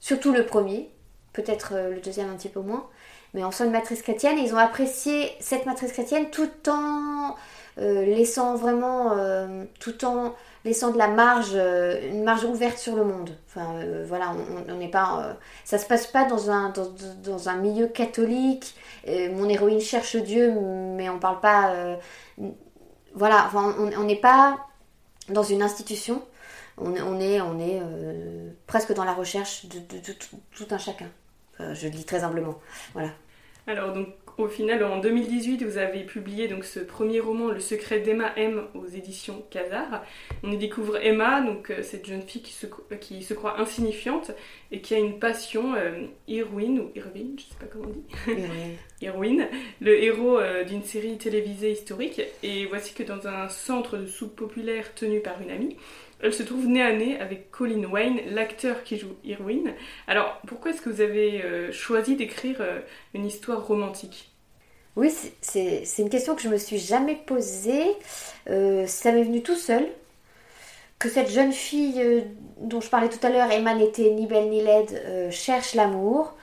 surtout 0.00 0.32
le 0.32 0.46
premier, 0.46 0.90
peut-être 1.32 1.74
le 1.74 2.00
deuxième 2.00 2.30
un 2.30 2.36
petit 2.36 2.48
peu 2.48 2.60
moins, 2.60 2.86
mais 3.34 3.44
on 3.44 3.50
sent 3.50 3.64
une 3.64 3.72
matrice 3.72 4.02
chrétienne 4.02 4.38
et 4.38 4.42
ils 4.42 4.54
ont 4.54 4.58
apprécié 4.58 5.32
cette 5.40 5.66
matrice 5.66 5.92
chrétienne 5.92 6.30
tout 6.30 6.50
en 6.68 7.34
laissant 7.76 8.54
vraiment, 8.54 9.16
tout 9.80 10.04
en 10.04 10.32
laissant 10.64 10.92
de 10.92 10.98
la 10.98 11.08
marge, 11.08 11.54
une 11.54 12.22
marge 12.22 12.44
ouverte 12.44 12.78
sur 12.78 12.94
le 12.94 13.04
monde. 13.04 13.30
Enfin, 13.48 13.80
voilà, 14.06 14.32
on 14.68 14.74
n'est 14.74 14.90
pas, 14.90 15.36
ça 15.64 15.78
se 15.78 15.86
passe 15.86 16.06
pas 16.06 16.24
dans 16.24 16.50
un, 16.50 16.72
dans 17.24 17.48
un 17.48 17.56
milieu 17.56 17.88
catholique. 17.88 18.76
mon 19.08 19.48
héroïne 19.48 19.80
cherche 19.80 20.16
Dieu, 20.16 20.54
mais 20.96 21.08
on 21.08 21.18
parle 21.18 21.40
pas 21.40 21.98
voilà, 23.14 23.50
on 23.54 24.04
n'est 24.04 24.20
pas 24.20 24.58
dans 25.28 25.42
une 25.42 25.62
institution, 25.62 26.22
on, 26.76 26.94
est, 26.94 27.40
on 27.40 27.58
est 27.60 27.80
euh, 27.80 28.50
presque 28.66 28.92
dans 28.92 29.04
la 29.04 29.14
recherche 29.14 29.66
de, 29.66 29.78
tout 30.54 30.66
un 30.70 30.78
chacun. 30.78 31.08
je 31.58 31.86
le 31.86 31.90
dis 31.90 32.04
très 32.04 32.24
humblement. 32.24 32.58
Voilà. 32.92 33.10
Alors 33.66 33.94
au 34.38 34.48
final 34.48 34.82
en 34.84 34.98
2018 34.98 35.62
vous 35.62 35.78
avez 35.78 36.02
publié 36.02 36.48
donc 36.48 36.64
ce 36.64 36.80
premier 36.80 37.20
roman 37.20 37.48
Le 37.48 37.60
secret 37.60 38.00
d'Emma 38.00 38.32
M 38.36 38.64
aux 38.74 38.86
éditions 38.86 39.44
Kazar. 39.50 40.04
On 40.42 40.50
y 40.50 40.56
découvre 40.56 40.96
Emma 40.96 41.40
donc 41.40 41.70
euh, 41.70 41.82
cette 41.82 42.06
jeune 42.06 42.22
fille 42.22 42.42
qui 42.42 42.52
se, 42.52 42.66
qui 43.00 43.22
se 43.22 43.34
croit 43.34 43.60
insignifiante 43.60 44.32
et 44.72 44.80
qui 44.80 44.94
a 44.94 44.98
une 44.98 45.18
passion 45.18 45.74
euh, 45.74 46.06
Irwin 46.26 46.80
ou 46.80 46.90
Irvine, 46.96 47.36
je 47.38 47.42
sais 47.44 47.58
pas 47.60 47.66
comment 47.66 47.86
on 47.86 47.90
dit. 47.90 48.38
Irwin, 49.02 49.46
le 49.80 50.02
héros 50.02 50.38
euh, 50.38 50.64
d'une 50.64 50.82
série 50.82 51.16
télévisée 51.16 51.72
historique 51.72 52.20
et 52.42 52.66
voici 52.66 52.92
que 52.94 53.02
dans 53.02 53.28
un 53.28 53.48
centre 53.48 53.96
de 53.96 54.06
soupe 54.06 54.34
populaire 54.34 54.94
tenu 54.94 55.20
par 55.20 55.40
une 55.40 55.50
amie, 55.50 55.76
elle 56.24 56.32
se 56.32 56.42
trouve 56.42 56.66
nez 56.66 56.82
à 56.82 56.92
nez 56.92 57.20
avec 57.20 57.50
Colin 57.50 57.84
Wayne, 57.84 58.18
l'acteur 58.30 58.82
qui 58.82 58.96
joue 58.96 59.14
Irwin. 59.24 59.74
Alors, 60.08 60.40
pourquoi 60.46 60.70
est-ce 60.70 60.80
que 60.80 60.88
vous 60.88 61.02
avez 61.02 61.42
euh, 61.42 61.70
choisi 61.70 62.16
d'écrire 62.16 62.56
euh, 62.60 62.80
une 63.12 63.26
histoire 63.26 63.66
romantique? 63.66 64.30
Oui, 64.96 65.12
c'est 65.42 65.84
une 65.98 66.08
question 66.08 66.34
que 66.34 66.40
je 66.40 66.48
me 66.48 66.56
suis 66.56 66.78
jamais 66.78 67.16
posée. 67.26 67.92
Euh, 68.48 68.86
ça 68.86 69.12
m'est 69.12 69.24
venu 69.24 69.42
tout 69.42 69.56
seul. 69.56 69.86
Que 70.98 71.10
cette 71.10 71.30
jeune 71.30 71.52
fille 71.52 72.24
dont 72.58 72.80
je 72.80 72.88
parlais 72.88 73.10
tout 73.10 73.24
à 73.26 73.28
l'heure, 73.28 73.50
Emma 73.50 73.74
n'était 73.74 74.10
ni 74.10 74.26
belle 74.26 74.48
ni 74.48 74.62
laide, 74.62 75.30
cherche 75.30 75.74
l'amour. 75.74 76.34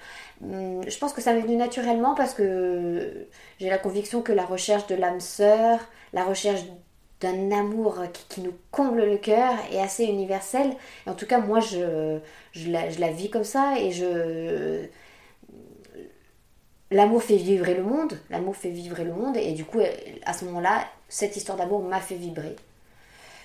Hum, 0.44 0.82
je 0.88 0.98
pense 1.00 1.14
que 1.14 1.22
ça 1.22 1.34
m'est 1.34 1.42
venu 1.42 1.56
naturellement 1.56 2.14
parce 2.14 2.36
que 2.36 3.26
j'ai 3.60 3.70
la 3.70 3.80
conviction 3.80 4.22
que 4.22 4.34
la 4.34 4.46
recherche 4.46 4.86
de 4.88 4.96
l'âme 4.96 5.22
sœur, 5.22 5.80
la 6.14 6.24
recherche 6.24 6.62
d'un 7.22 7.52
amour 7.52 8.00
qui, 8.30 8.42
nous 8.42 8.54
comble 8.72 9.06
le 9.06 9.18
cœur 9.18 9.54
et 9.72 9.80
assez 9.80 10.06
universel. 10.06 10.76
Et 11.06 11.10
en 11.10 11.14
tout 11.14 11.28
cas, 11.28 11.40
moi, 11.40 11.60
je, 11.60 12.20
je, 12.52 12.70
la, 12.70 13.12
vis 13.12 13.30
comme 13.30 13.44
ça 13.44 13.80
et 13.80 13.92
je, 13.92 14.86
l'amour 16.92 17.24
fait 17.24 17.38
vibrer 17.38 17.76
le 17.76 17.84
monde, 17.84 18.20
l'amour 18.30 18.56
fait 18.56 18.70
vibrer 18.70 19.04
le 19.04 19.14
monde, 19.14 19.38
et 19.38 19.54
du 19.54 19.66
coup, 19.66 19.80
à 20.26 20.34
ce 20.34 20.46
moment-là, 20.46 20.86
cette 21.08 21.36
histoire 21.38 21.58
d'amour 21.58 21.82
m'a 21.84 22.00
fait 22.00 22.16
vibrer. 22.16 22.56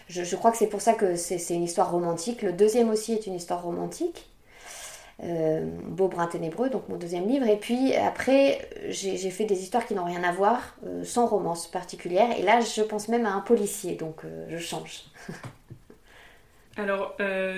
Je, 0.08 0.36
crois 0.36 0.52
que 0.52 0.56
c'est 0.56 0.68
pour 0.68 0.80
ça 0.80 0.94
que 0.94 1.16
c'est 1.16 1.54
une 1.54 1.64
histoire 1.64 1.90
romantique. 1.90 2.42
Le 2.42 2.52
deuxième 2.52 2.90
aussi 2.90 3.12
est 3.12 3.26
une 3.26 3.34
histoire 3.34 3.62
romantique. 3.62 4.28
Euh, 5.22 5.64
Beau 5.84 6.08
Brun 6.08 6.26
Ténébreux, 6.26 6.68
donc 6.68 6.90
mon 6.90 6.96
deuxième 6.96 7.26
livre. 7.26 7.46
Et 7.46 7.56
puis 7.56 7.94
après, 7.94 8.68
j'ai 8.88 9.30
fait 9.30 9.46
des 9.46 9.62
histoires 9.62 9.86
qui 9.86 9.94
n'ont 9.94 10.04
rien 10.04 10.22
à 10.22 10.32
voir, 10.32 10.76
euh, 10.84 11.04
sans 11.04 11.26
romance 11.26 11.70
particulière. 11.70 12.38
Et 12.38 12.42
là, 12.42 12.60
je 12.60 12.82
pense 12.82 13.08
même 13.08 13.24
à 13.24 13.32
un 13.32 13.40
policier, 13.40 13.94
donc 13.94 14.24
euh, 14.24 14.46
je 14.50 14.58
change. 14.58 15.04
Alors, 16.78 17.16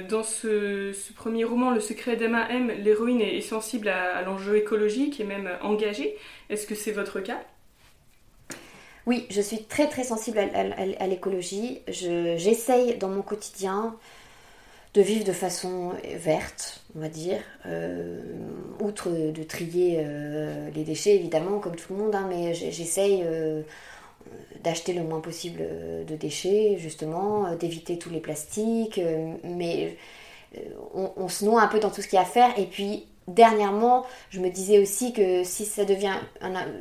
dans 0.08 0.22
ce, 0.22 0.92
premier 1.14 1.42
roman, 1.42 1.72
Le 1.72 1.80
secret 1.80 2.14
d'Emma 2.14 2.48
M, 2.50 2.70
l'héroïne 2.70 3.20
est, 3.20 3.40
sensible 3.40 3.88
à, 3.88 4.22
l'enjeu 4.22 4.56
écologique 4.56 5.18
et 5.18 5.24
même 5.24 5.50
engagée. 5.60 6.16
Est-ce 6.50 6.68
que 6.68 6.76
c'est 6.76 6.92
votre 6.92 7.18
cas? 7.18 7.40
Oui, 9.06 9.26
je 9.28 9.40
suis 9.40 9.64
très 9.64 9.88
très 9.88 10.04
sensible 10.04 10.38
à, 10.38 11.06
l'écologie. 11.08 11.80
J'essaye 11.88 12.96
dans 12.96 13.08
mon 13.08 13.22
quotidien 13.22 13.96
de 14.95 15.02
vivre 15.02 15.25
de 15.25 15.33
façon 15.33 15.92
verte, 16.16 16.83
on 16.97 17.00
va 17.00 17.09
dire, 17.09 17.40
euh, 17.66 18.21
outre 18.80 19.11
de 19.11 19.42
trier 19.42 19.99
euh, 19.99 20.71
les 20.75 20.85
déchets 20.85 21.14
évidemment 21.14 21.59
comme 21.59 21.76
tout 21.76 21.95
le 21.95 22.00
monde, 22.00 22.14
hein, 22.14 22.26
mais 22.28 22.54
j'essaye 22.54 23.23
euh, 23.25 23.62
d'acheter 24.64 24.92
le 24.92 25.02
moins 25.02 25.21
possible 25.21 25.62
de 26.07 26.16
déchets 26.16 26.76
justement, 26.78 27.54
d'éviter 27.54 27.99
tous 27.99 28.11
les 28.11 28.21
plastiques, 28.21 29.00
mais 29.45 29.97
on, 30.95 31.28
se 31.28 31.45
noie 31.45 31.62
un 31.62 31.68
peu 31.68 31.78
dans 31.78 31.90
tout 31.90 32.02
ce 32.02 32.09
qu'il 32.09 32.16
y 32.16 32.18
a 32.18 32.23
à 32.23 32.25
faire 32.25 32.59
et 32.59 32.64
puis 32.64 33.07
dernièrement, 33.28 34.04
je 34.30 34.40
me 34.40 34.49
disais 34.50 34.78
aussi 34.78 35.12
que 35.12 35.44
si 35.44 35.64
ça 35.64 35.85
devient 35.85 36.14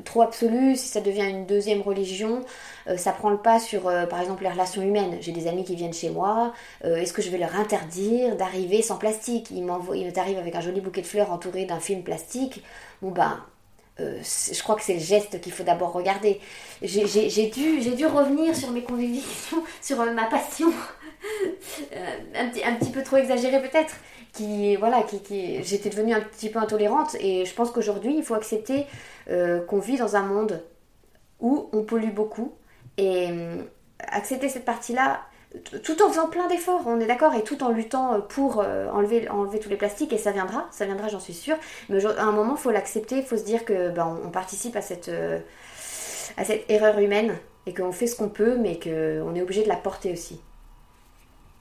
trop 0.05 0.21
absolu, 0.21 0.75
si 0.75 0.87
ça 0.87 1.01
devient 1.01 1.29
une 1.29 1.45
deuxième 1.45 1.81
religion, 1.81 2.41
euh, 2.87 2.97
ça 2.97 3.11
prend 3.11 3.29
le 3.29 3.37
pas 3.37 3.59
sur, 3.59 3.87
euh, 3.87 4.05
par 4.05 4.21
exemple, 4.21 4.43
les 4.43 4.49
relations 4.49 4.81
humaines. 4.81 5.17
J'ai 5.21 5.31
des 5.31 5.47
amis 5.47 5.63
qui 5.63 5.75
viennent 5.75 5.93
chez 5.93 6.09
moi, 6.09 6.53
euh, 6.85 6.95
est-ce 6.95 7.13
que 7.13 7.21
je 7.21 7.29
vais 7.29 7.37
leur 7.37 7.55
interdire 7.55 8.35
d'arriver 8.35 8.81
sans 8.81 8.97
plastique? 8.97 9.51
Ils 9.51 9.63
m'arrivent 9.63 10.37
avec 10.39 10.55
un 10.55 10.61
joli 10.61 10.81
bouquet 10.81 11.01
de 11.01 11.07
fleurs 11.07 11.31
entouré 11.31 11.65
d'un 11.65 11.79
film 11.79 12.03
plastique. 12.03 12.63
Bon 13.01 13.11
ben, 13.11 13.39
je 13.99 14.63
crois 14.63 14.75
que 14.75 14.83
c'est 14.83 14.95
le 14.95 14.99
geste 14.99 15.41
qu'il 15.41 15.51
faut 15.51 15.63
d'abord 15.63 15.93
regarder. 15.93 16.39
J'ai 16.81 17.49
dû, 17.49 18.05
revenir 18.05 18.55
sur 18.55 18.71
mes 18.71 18.83
convictions, 18.83 19.63
sur 19.81 19.97
ma 20.13 20.25
passion, 20.25 20.71
un, 22.35 22.49
petit, 22.49 22.63
un 22.63 22.75
petit 22.75 22.91
peu 22.91 23.03
trop 23.03 23.17
exagéré 23.17 23.61
peut-être 23.61 23.95
qui 24.33 24.75
voilà 24.75 25.01
qui, 25.01 25.63
j'étais 25.63 25.89
devenue 25.89 26.13
un 26.13 26.21
petit 26.21 26.49
peu 26.49 26.59
intolérante. 26.59 27.15
Et 27.19 27.45
je 27.45 27.53
pense 27.53 27.71
qu'aujourd'hui 27.71 28.15
il 28.17 28.23
faut 28.23 28.35
accepter 28.35 28.85
euh, 29.29 29.61
qu'on 29.65 29.79
vit 29.79 29.97
dans 29.97 30.15
un 30.15 30.23
monde 30.23 30.63
où 31.39 31.69
on 31.73 31.83
pollue 31.83 32.11
beaucoup. 32.11 32.53
Et 32.97 33.29
euh, 33.29 33.63
accepter 33.99 34.49
cette 34.49 34.65
partie 34.65 34.93
là 34.93 35.21
tout 35.83 36.01
en 36.01 36.09
faisant 36.09 36.27
plein 36.27 36.47
d'efforts, 36.47 36.83
on 36.85 36.99
est 36.99 37.05
d'accord, 37.05 37.33
et 37.35 37.43
tout 37.43 37.63
en 37.63 37.69
luttant 37.69 38.21
pour 38.21 38.61
euh, 38.61 38.89
enlever, 38.91 39.27
tous 39.61 39.69
les 39.69 39.75
plastiques, 39.75 40.13
et 40.13 40.17
ça 40.17 40.31
viendra, 40.31 40.67
ça 40.71 40.85
viendra, 40.85 41.07
j'en 41.07 41.19
suis 41.19 41.33
sûre. 41.33 41.57
Mais 41.89 42.05
à 42.05 42.23
un 42.23 42.31
moment, 42.31 42.55
il 42.57 42.61
faut 42.61 42.71
l'accepter, 42.71 43.17
il 43.17 43.23
faut 43.23 43.37
se 43.37 43.45
dire 43.45 43.65
que 43.65 43.89
ben, 43.89 44.19
on, 44.23 44.29
participe 44.29 44.75
à 44.75 44.81
cette, 44.81 45.11
à 46.37 46.43
cette 46.43 46.69
erreur 46.69 46.99
humaine, 46.99 47.35
et 47.65 47.73
qu'on 47.73 47.91
fait 47.91 48.07
ce 48.07 48.15
qu'on 48.15 48.29
peut, 48.29 48.57
mais 48.57 48.79
qu'on 48.79 49.35
est 49.35 49.41
obligé 49.41 49.63
de 49.63 49.67
la 49.67 49.75
porter 49.75 50.11
aussi. 50.11 50.39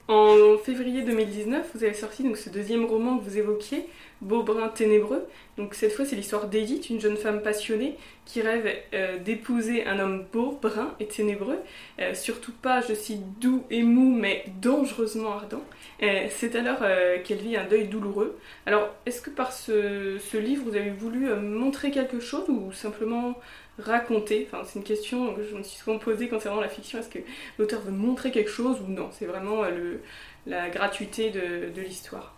En 0.07 0.57
février 0.63 1.01
2019, 1.01 1.71
vous 1.75 1.83
avez 1.83 1.93
sorti 1.93 2.23
donc 2.23 2.37
ce 2.37 2.49
deuxième 2.49 2.85
roman 2.85 3.17
que 3.17 3.25
vous 3.25 3.37
évoquiez, 3.37 3.89
Beau 4.21 4.41
brun 4.41 4.69
ténébreux. 4.69 5.27
Donc 5.57 5.75
cette 5.75 5.91
fois, 5.91 6.03
c'est 6.03 6.15
l'histoire 6.15 6.47
d'Edith, 6.47 6.89
une 6.89 6.99
jeune 6.99 7.17
femme 7.17 7.41
passionnée 7.41 7.97
qui 8.25 8.41
rêve 8.41 8.67
euh, 8.93 9.19
d'épouser 9.19 9.85
un 9.85 9.99
homme 9.99 10.25
beau, 10.33 10.57
brun 10.59 10.95
et 10.99 11.05
ténébreux. 11.05 11.59
Euh, 11.99 12.15
surtout 12.15 12.51
pas, 12.51 12.81
je 12.81 12.95
cite, 12.95 13.39
doux 13.39 13.63
et 13.69 13.83
mou, 13.83 14.15
mais 14.15 14.45
dangereusement 14.59 15.33
ardent. 15.33 15.63
Euh, 16.01 16.27
c'est 16.31 16.55
alors 16.55 16.79
qu'elle 17.23 17.37
vit 17.37 17.57
un 17.57 17.65
deuil 17.65 17.87
douloureux. 17.87 18.37
Alors, 18.65 18.89
est-ce 19.05 19.21
que 19.21 19.29
par 19.29 19.53
ce, 19.53 20.17
ce, 20.19 20.37
livre, 20.37 20.63
vous 20.65 20.75
avez 20.75 20.91
voulu 20.91 21.27
montrer 21.35 21.91
quelque 21.91 22.19
chose 22.19 22.45
ou 22.49 22.71
simplement 22.71 23.35
raconter? 23.77 24.47
Enfin, 24.51 24.63
c'est 24.65 24.79
une 24.79 24.85
question 24.85 25.35
que 25.35 25.43
je 25.43 25.55
me 25.55 25.61
suis 25.61 25.77
souvent 25.77 25.99
posée 25.99 26.27
concernant 26.27 26.61
la 26.61 26.69
fiction. 26.69 26.99
Est-ce 26.99 27.09
que 27.09 27.19
l'auteur 27.59 27.81
veut 27.81 27.91
montrer 27.91 28.31
quelque 28.31 28.49
chose 28.49 28.77
ou 28.81 28.91
non? 28.91 29.09
C'est 29.11 29.25
vraiment 29.25 29.63
le, 29.63 30.01
la 30.47 30.69
gratuité 30.69 31.29
de, 31.29 31.69
de 31.69 31.81
l'histoire. 31.81 32.36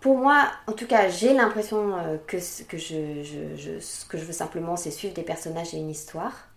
Pour 0.00 0.16
moi, 0.16 0.48
en 0.66 0.72
tout 0.72 0.86
cas, 0.86 1.08
j'ai 1.08 1.32
l'impression 1.34 1.96
euh, 1.96 2.16
que, 2.26 2.36
que 2.64 2.78
je, 2.78 3.78
ce 3.80 4.04
que 4.06 4.16
je 4.18 4.24
veux 4.24 4.32
simplement, 4.32 4.76
c'est 4.76 4.90
suivre 4.90 5.14
des 5.14 5.22
personnages 5.22 5.74
et 5.74 5.78
une 5.78 5.90
histoire. 5.90 6.48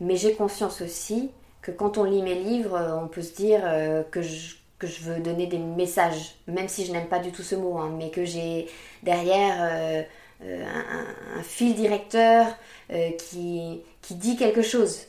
Mais 0.00 0.16
j'ai 0.16 0.34
conscience 0.34 0.80
aussi 0.80 1.30
que 1.62 1.70
quand 1.72 1.98
on 1.98 2.04
lit 2.04 2.22
mes 2.22 2.36
livres, 2.36 2.76
euh, 2.76 2.96
on 2.96 3.08
peut 3.08 3.22
se 3.22 3.34
dire 3.34 3.62
que 4.10 4.22
je, 4.22 4.56
que 4.78 4.86
je 4.86 5.02
veux 5.02 5.20
donner 5.20 5.46
des 5.46 5.58
messages, 5.58 6.36
même 6.46 6.68
si 6.68 6.86
je 6.86 6.92
n'aime 6.92 7.08
pas 7.08 7.18
du 7.18 7.32
tout 7.32 7.42
ce 7.42 7.54
mot, 7.54 7.78
hein, 7.78 7.92
mais 7.98 8.10
que 8.10 8.24
j'ai 8.24 8.66
derrière 9.02 10.06
un, 10.42 11.42
fil 11.42 11.74
directeur, 11.74 12.46
euh, 12.92 13.10
qui, 13.12 13.82
qui, 14.02 14.14
dit 14.16 14.36
quelque 14.36 14.62
chose, 14.62 15.06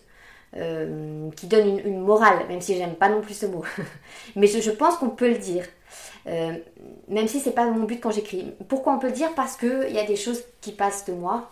euh, 0.56 1.30
qui 1.36 1.48
donne 1.48 1.80
une, 1.80 2.00
morale, 2.00 2.46
même 2.48 2.62
si 2.62 2.76
j'aime 2.76 2.94
pas 2.96 3.10
non 3.10 3.22
plus 3.22 3.34
ce 3.34 3.48
mot. 3.48 3.64
Mais 4.36 4.46
je, 4.46 4.70
pense 4.70 4.98
qu'on 4.98 5.10
peut 5.10 5.30
le 5.30 5.40
dire. 5.40 5.66
Euh, 6.28 6.58
même 7.08 7.28
si 7.28 7.40
c'est 7.40 7.52
pas 7.52 7.66
mon 7.66 7.84
but 7.86 8.00
quand 8.00 8.12
j'écris. 8.12 8.54
Pourquoi 8.68 8.94
on 8.94 9.00
peut 9.00 9.08
le 9.08 9.14
dire? 9.14 9.34
Parce 9.36 9.58
qu'il 9.58 9.92
y 9.92 10.00
a 10.00 10.06
des 10.06 10.16
choses 10.16 10.44
qui 10.62 10.72
passent 10.72 11.06
de 11.06 11.14
moi 11.14 11.52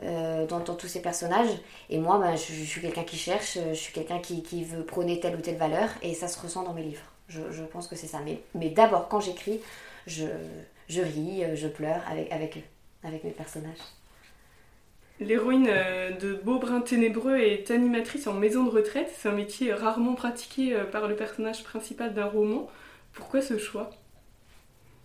dans, 0.00 0.60
tous 0.60 0.86
ces 0.86 1.02
personnages. 1.02 1.50
Et 1.90 1.98
moi, 1.98 2.18
ben, 2.18 2.36
je, 2.36 2.52
suis 2.64 2.80
quelqu'un 2.80 3.02
qui 3.02 3.16
cherche, 3.16 3.58
je 3.70 3.74
suis 3.74 3.92
quelqu'un 3.92 4.20
qui, 4.20 4.62
veut 4.62 4.84
prôner 4.84 5.18
telle 5.18 5.34
ou 5.34 5.40
telle 5.40 5.56
valeur, 5.56 5.88
et 6.02 6.14
ça 6.14 6.28
se 6.28 6.40
ressent 6.40 6.62
dans 6.62 6.72
mes 6.72 6.84
livres. 6.84 7.02
Je, 7.28 7.62
pense 7.64 7.88
que 7.88 7.96
c'est 7.96 8.06
ça. 8.06 8.20
Mais, 8.54 8.68
d'abord, 8.68 9.08
quand 9.08 9.18
j'écris, 9.18 9.60
je, 10.06 10.22
ris, 10.88 11.42
je 11.54 11.66
pleure 11.66 12.00
avec, 12.08 12.30
avec 12.30 12.62
avec 13.04 13.24
mes 13.24 13.30
personnages. 13.30 13.78
L'héroïne 15.20 15.66
euh, 15.68 16.12
de 16.12 16.34
Beau 16.34 16.58
Brun 16.58 16.80
Ténébreux 16.80 17.36
est 17.36 17.70
animatrice 17.70 18.26
en 18.26 18.34
maison 18.34 18.64
de 18.64 18.70
retraite. 18.70 19.10
C'est 19.16 19.28
un 19.28 19.32
métier 19.32 19.72
rarement 19.72 20.14
pratiqué 20.14 20.74
euh, 20.74 20.84
par 20.84 21.08
le 21.08 21.16
personnage 21.16 21.64
principal 21.64 22.14
d'un 22.14 22.26
roman. 22.26 22.70
Pourquoi 23.12 23.42
ce 23.42 23.58
choix? 23.58 23.90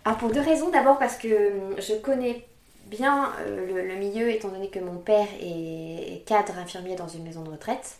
Ah, 0.06 0.16
Pour 0.16 0.30
deux 0.30 0.42
raisons. 0.42 0.70
D'abord 0.70 0.98
parce 1.00 1.18
que 1.18 1.28
hum, 1.28 1.76
je 1.80 1.96
connais 1.96 2.46
bien 2.88 3.32
euh, 3.48 3.88
le, 3.88 3.96
milieu, 3.96 4.30
étant 4.30 4.50
donné 4.50 4.70
que 4.70 4.80
mon 4.80 4.98
père 4.98 5.28
est 5.42 6.26
cadre 6.26 6.58
infirmier 6.58 6.96
dans 6.96 7.08
une 7.08 7.24
maison 7.24 7.42
de 7.44 7.50
retraite. 7.50 7.98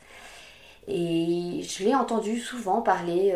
Et 0.88 1.62
je 1.64 1.84
l'ai 1.86 1.96
entendu 1.96 2.40
souvent 2.40 2.82
parler 2.82 3.34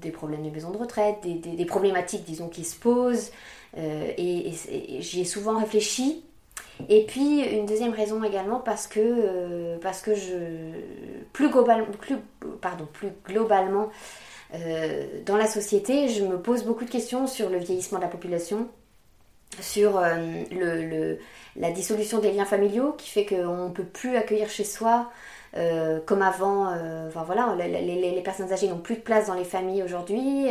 des 0.00 0.10
problèmes 0.10 0.42
des 0.42 0.50
maisons 0.50 0.70
de 0.70 0.78
retraite, 0.78 1.18
des, 1.22 1.64
problématiques, 1.66 2.24
disons, 2.24 2.48
qui 2.48 2.64
se 2.64 2.76
posent. 2.76 3.30
et 3.76 4.52
j'y 5.00 5.20
ai 5.20 5.24
souvent 5.26 5.58
réfléchi 5.58 6.24
et 6.88 7.04
puis 7.06 7.42
une 7.42 7.66
deuxième 7.66 7.92
raison 7.92 8.22
également 8.22 8.60
parce 8.60 8.86
que, 8.86 9.00
euh, 9.00 9.78
parce 9.82 10.00
que 10.00 10.14
je, 10.14 10.70
plus, 11.32 11.50
globalement, 11.50 11.86
plus, 12.00 12.16
pardon, 12.60 12.86
plus 12.92 13.08
globalement 13.26 13.90
euh, 14.54 15.22
dans 15.26 15.36
la 15.36 15.46
société, 15.46 16.08
je 16.08 16.24
me 16.24 16.40
pose 16.40 16.64
beaucoup 16.64 16.84
de 16.84 16.90
questions 16.90 17.26
sur 17.26 17.50
le 17.50 17.58
vieillissement 17.58 17.98
de 17.98 18.04
la 18.04 18.08
population, 18.10 18.68
sur 19.60 19.98
euh, 19.98 20.44
le, 20.50 21.18
la 21.56 21.70
dissolution 21.72 22.20
des 22.20 22.32
liens 22.32 22.44
familiaux 22.44 22.92
qui 22.92 23.10
fait 23.10 23.26
qu'on 23.26 23.68
ne 23.68 23.72
peut 23.74 23.84
plus 23.84 24.16
accueillir 24.16 24.50
chez 24.50 24.64
soi 24.64 25.10
euh, 25.56 26.00
comme 26.04 26.22
avant, 26.22 26.70
euh, 26.72 27.08
enfin, 27.08 27.24
voilà, 27.24 27.54
les, 27.56 28.22
personnes 28.22 28.52
âgées 28.52 28.68
n'ont 28.68 28.78
plus 28.78 28.96
de 28.96 29.00
place 29.00 29.28
dans 29.28 29.34
les 29.34 29.44
familles 29.44 29.82
aujourd'hui 29.82 30.48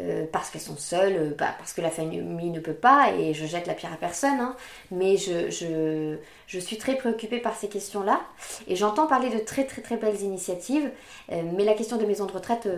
euh, 0.00 0.24
parce 0.32 0.50
qu'elles 0.50 0.60
sont 0.60 0.76
seules, 0.76 1.34
bah, 1.38 1.54
parce 1.58 1.72
que 1.72 1.80
la 1.80 1.90
famille 1.90 2.20
ne 2.20 2.60
peut 2.60 2.74
pas, 2.74 3.12
et 3.12 3.34
je 3.34 3.46
jette 3.46 3.66
la 3.66 3.74
pierre 3.74 3.92
à 3.92 3.96
personne, 3.96 4.40
hein. 4.40 4.56
mais 4.90 5.16
je, 5.16 5.50
je, 5.50 6.16
je, 6.46 6.58
suis 6.58 6.76
très 6.76 6.96
préoccupée 6.96 7.38
par 7.38 7.54
ces 7.56 7.68
questions-là, 7.68 8.20
et 8.66 8.76
j'entends 8.76 9.06
parler 9.06 9.30
de 9.30 9.38
très 9.38 9.64
très 9.64 9.82
très 9.82 9.96
belles 9.96 10.20
initiatives, 10.20 10.90
mais 11.30 11.64
la 11.64 11.74
question 11.74 11.96
des 11.96 12.06
maisons 12.06 12.26
de 12.26 12.32
retraite 12.32 12.68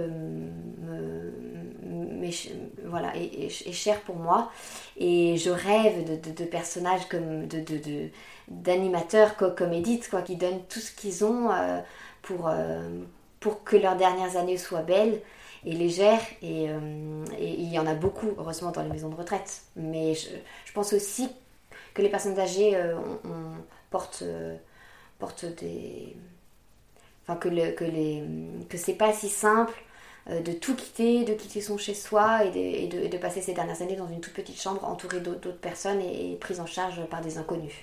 voilà, 2.85 3.13
est, 3.17 3.73
chère 3.73 4.01
pour 4.01 4.17
moi, 4.17 4.51
et 4.97 5.37
je 5.39 5.51
rêve 5.51 6.05
de, 6.05 6.31
de, 6.31 6.45
personnages 6.45 7.07
comme 7.09 7.47
de, 7.47 7.61
de 7.61 8.11
d'animateurs 8.51 9.37
comme 9.37 9.73
Edith, 9.73 10.09
quoi, 10.09 10.23
qui 10.23 10.37
donnent 10.37 10.63
tout 10.69 10.81
ce 10.81 10.93
qu'ils 10.93 11.25
ont 11.25 11.51
euh, 11.51 11.81
pour, 12.23 12.49
euh, 12.49 12.89
pour 13.41 13.65
que 13.65 13.77
leurs 13.77 13.97
dernières 13.97 14.37
années 14.37 14.57
soient 14.57 14.83
belles 14.83 15.21
et 15.65 15.73
légères. 15.73 16.23
Euh, 16.43 17.25
et, 17.39 17.51
il 17.55 17.73
y 17.73 17.79
en 17.79 17.87
a 17.87 17.95
beaucoup, 17.95 18.29
heureusement, 18.39 18.71
dans 18.71 18.83
les 18.83 18.89
maisons 18.89 19.09
de 19.09 19.17
retraite. 19.17 19.63
Mais 19.77 20.15
je, 20.15 20.73
pense 20.73 20.93
aussi 20.93 21.31
que 21.95 22.03
les 22.03 22.09
personnes 22.09 22.39
âgées 22.39 22.79
portent, 23.91 24.25
des. 25.61 26.17
Enfin, 27.25 27.39
que, 27.39 27.49
le, 27.49 27.73
que, 27.73 27.85
les, 27.85 28.23
que 28.71 28.79
c'est 28.79 28.95
pas 28.95 29.13
si 29.13 29.29
simple 29.29 29.75
de 30.29 30.53
tout 30.53 30.75
quitter, 30.75 31.25
de 31.25 31.35
quitter 31.35 31.61
son 31.61 31.77
chez 31.77 31.95
soi 31.95 32.45
et 32.45 32.87
de, 32.87 33.09
de, 33.09 33.19
passer 33.19 33.43
ces 33.43 33.53
dernières 33.53 33.83
années 33.83 33.97
dans 33.97 34.09
une 34.09 34.21
toute 34.21 34.35
petite 34.35 34.61
chambre 34.61 34.85
entourée 34.85 35.21
d'autres 35.21 35.53
personnes 35.53 36.01
et 36.01 36.37
prise 36.41 36.61
en 36.61 36.67
charge 36.67 37.05
par 37.07 37.21
des 37.21 37.39
inconnus. 37.39 37.75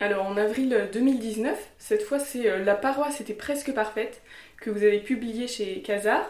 Alors 0.00 0.26
en 0.26 0.36
avril 0.36 0.88
2019, 0.92 1.56
cette 1.78 2.02
fois 2.02 2.18
c'est 2.18 2.58
La 2.64 2.74
paroisse 2.74 3.20
était 3.20 3.34
presque 3.34 3.72
parfaite 3.72 4.22
que 4.60 4.70
vous 4.70 4.82
avez 4.82 4.98
publié 5.00 5.46
chez 5.46 5.80
Casar. 5.82 6.22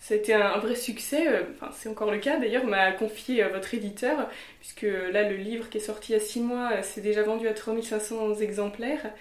C'était 0.00 0.34
un, 0.34 0.58
vrai 0.58 0.76
succès, 0.76 1.26
enfin 1.56 1.70
c'est 1.76 1.88
encore 1.88 2.12
le 2.12 2.18
cas 2.18 2.38
d'ailleurs, 2.38 2.64
m'a 2.64 2.92
confié 2.92 3.42
votre 3.44 3.74
éditeur, 3.74 4.30
puisque 4.60 4.86
là 5.12 5.28
le 5.28 5.36
livre 5.36 5.68
qui 5.68 5.78
est 5.78 5.80
sorti 5.80 6.12
il 6.12 6.14
y 6.14 6.18
a 6.18 6.20
6 6.20 6.40
mois 6.40 6.82
s'est 6.82 7.00
déjà 7.00 7.24
vendu 7.24 7.48
à 7.48 7.52
3500 7.54 8.36
exemplaires. 8.36 9.12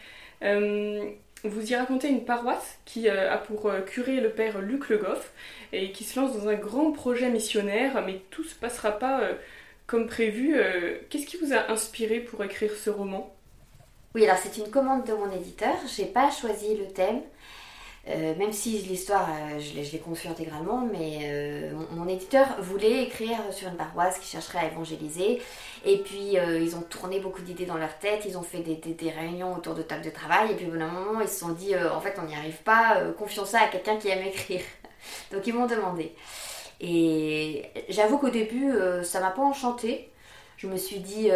Vous 1.44 1.72
y 1.72 1.76
racontez 1.76 2.10
une 2.10 2.26
paroisse 2.26 2.80
qui 2.86 3.10
euh, 3.10 3.32
a 3.32 3.38
pour 3.38 3.68
euh, 3.68 3.82
curé 3.82 4.20
le 4.22 4.32
père 4.32 4.60
Luc 4.60 4.90
Le 4.90 4.98
Goff 4.98 5.32
et 5.72 5.92
qui 5.92 6.04
se 6.04 6.20
lance 6.20 6.36
dans 6.36 6.48
un 6.48 6.56
grand 6.56 6.92
projet 6.92 7.30
missionnaire, 7.30 8.04
mais 8.06 8.22
tout 8.32 8.42
ne 8.42 8.48
se 8.48 8.56
passera 8.56 8.92
pas 8.92 9.22
euh, 9.22 9.34
comme 9.86 10.08
prévu. 10.08 10.56
Qu'est-ce 11.10 11.26
qui 11.26 11.38
vous 11.38 11.54
a 11.54 11.72
inspiré 11.72 12.20
pour 12.20 12.44
écrire 12.44 12.74
ce 12.74 12.90
roman? 12.90 13.34
Oui, 14.16 14.26
alors 14.26 14.38
c'est 14.42 14.58
une 14.58 14.70
commande 14.70 15.06
de 15.06 15.14
mon 15.14 15.32
éditeur. 15.32 15.76
J'ai 15.96 16.06
pas 16.06 16.32
choisi 16.32 16.76
le 16.76 16.88
thème. 16.88 17.22
Euh, 18.10 18.36
même 18.36 18.54
si 18.54 18.78
l'histoire, 18.80 19.28
euh, 19.30 19.60
je 19.60 19.92
l'ai 19.92 20.00
conçue 20.00 20.30
intégralement, 20.30 20.88
mais 20.90 21.20
euh, 21.24 21.74
mon, 21.92 22.08
éditeur 22.08 22.48
voulait 22.62 23.04
écrire 23.04 23.38
sur 23.52 23.68
une 23.68 23.76
paroisse 23.76 24.18
qui 24.20 24.28
chercherait 24.30 24.60
à 24.60 24.66
évangéliser. 24.68 25.42
Et 25.86 25.98
puis, 25.98 26.36
ils 26.36 26.76
ont 26.76 26.82
tourné 26.82 27.20
beaucoup 27.20 27.42
d'idées 27.42 27.66
dans 27.66 27.78
leur 27.78 27.98
tête, 28.00 28.24
ils 28.26 28.38
ont 28.38 28.44
fait 28.44 28.60
des, 28.60 28.76
des, 28.76 29.10
réunions 29.10 29.56
autour 29.56 29.76
de 29.76 29.82
table 29.82 30.04
de 30.04 30.10
travail, 30.10 30.52
et 30.52 30.56
puis 30.56 30.68
au 30.68 30.72
bout 30.72 30.78
d'un 30.78 30.88
moment, 30.88 31.22
ils 31.22 31.28
se 31.28 31.40
sont 31.40 31.50
dit, 31.50 31.76
en 31.76 32.00
fait, 32.02 32.16
on 32.18 32.24
n'y 32.24 32.36
arrive 32.36 32.62
pas, 32.64 33.02
confions 33.18 33.46
ça 33.46 33.62
à 33.62 33.68
quelqu'un 33.68 33.98
qui 33.98 34.10
aime 34.10 34.26
écrire. 34.26 34.62
Donc, 35.32 35.46
ils 35.46 35.54
m'ont 35.54 35.68
demandé. 35.68 36.14
Et 36.80 37.64
j'avoue 37.90 38.18
qu'au 38.18 38.30
début, 38.30 38.72
ça 39.04 39.20
m'a 39.20 39.32
pas 39.32 39.42
enchanté. 39.42 40.12
Je 40.58 40.68
me 40.68 40.78
suis 40.78 41.00
dit, 41.00 41.30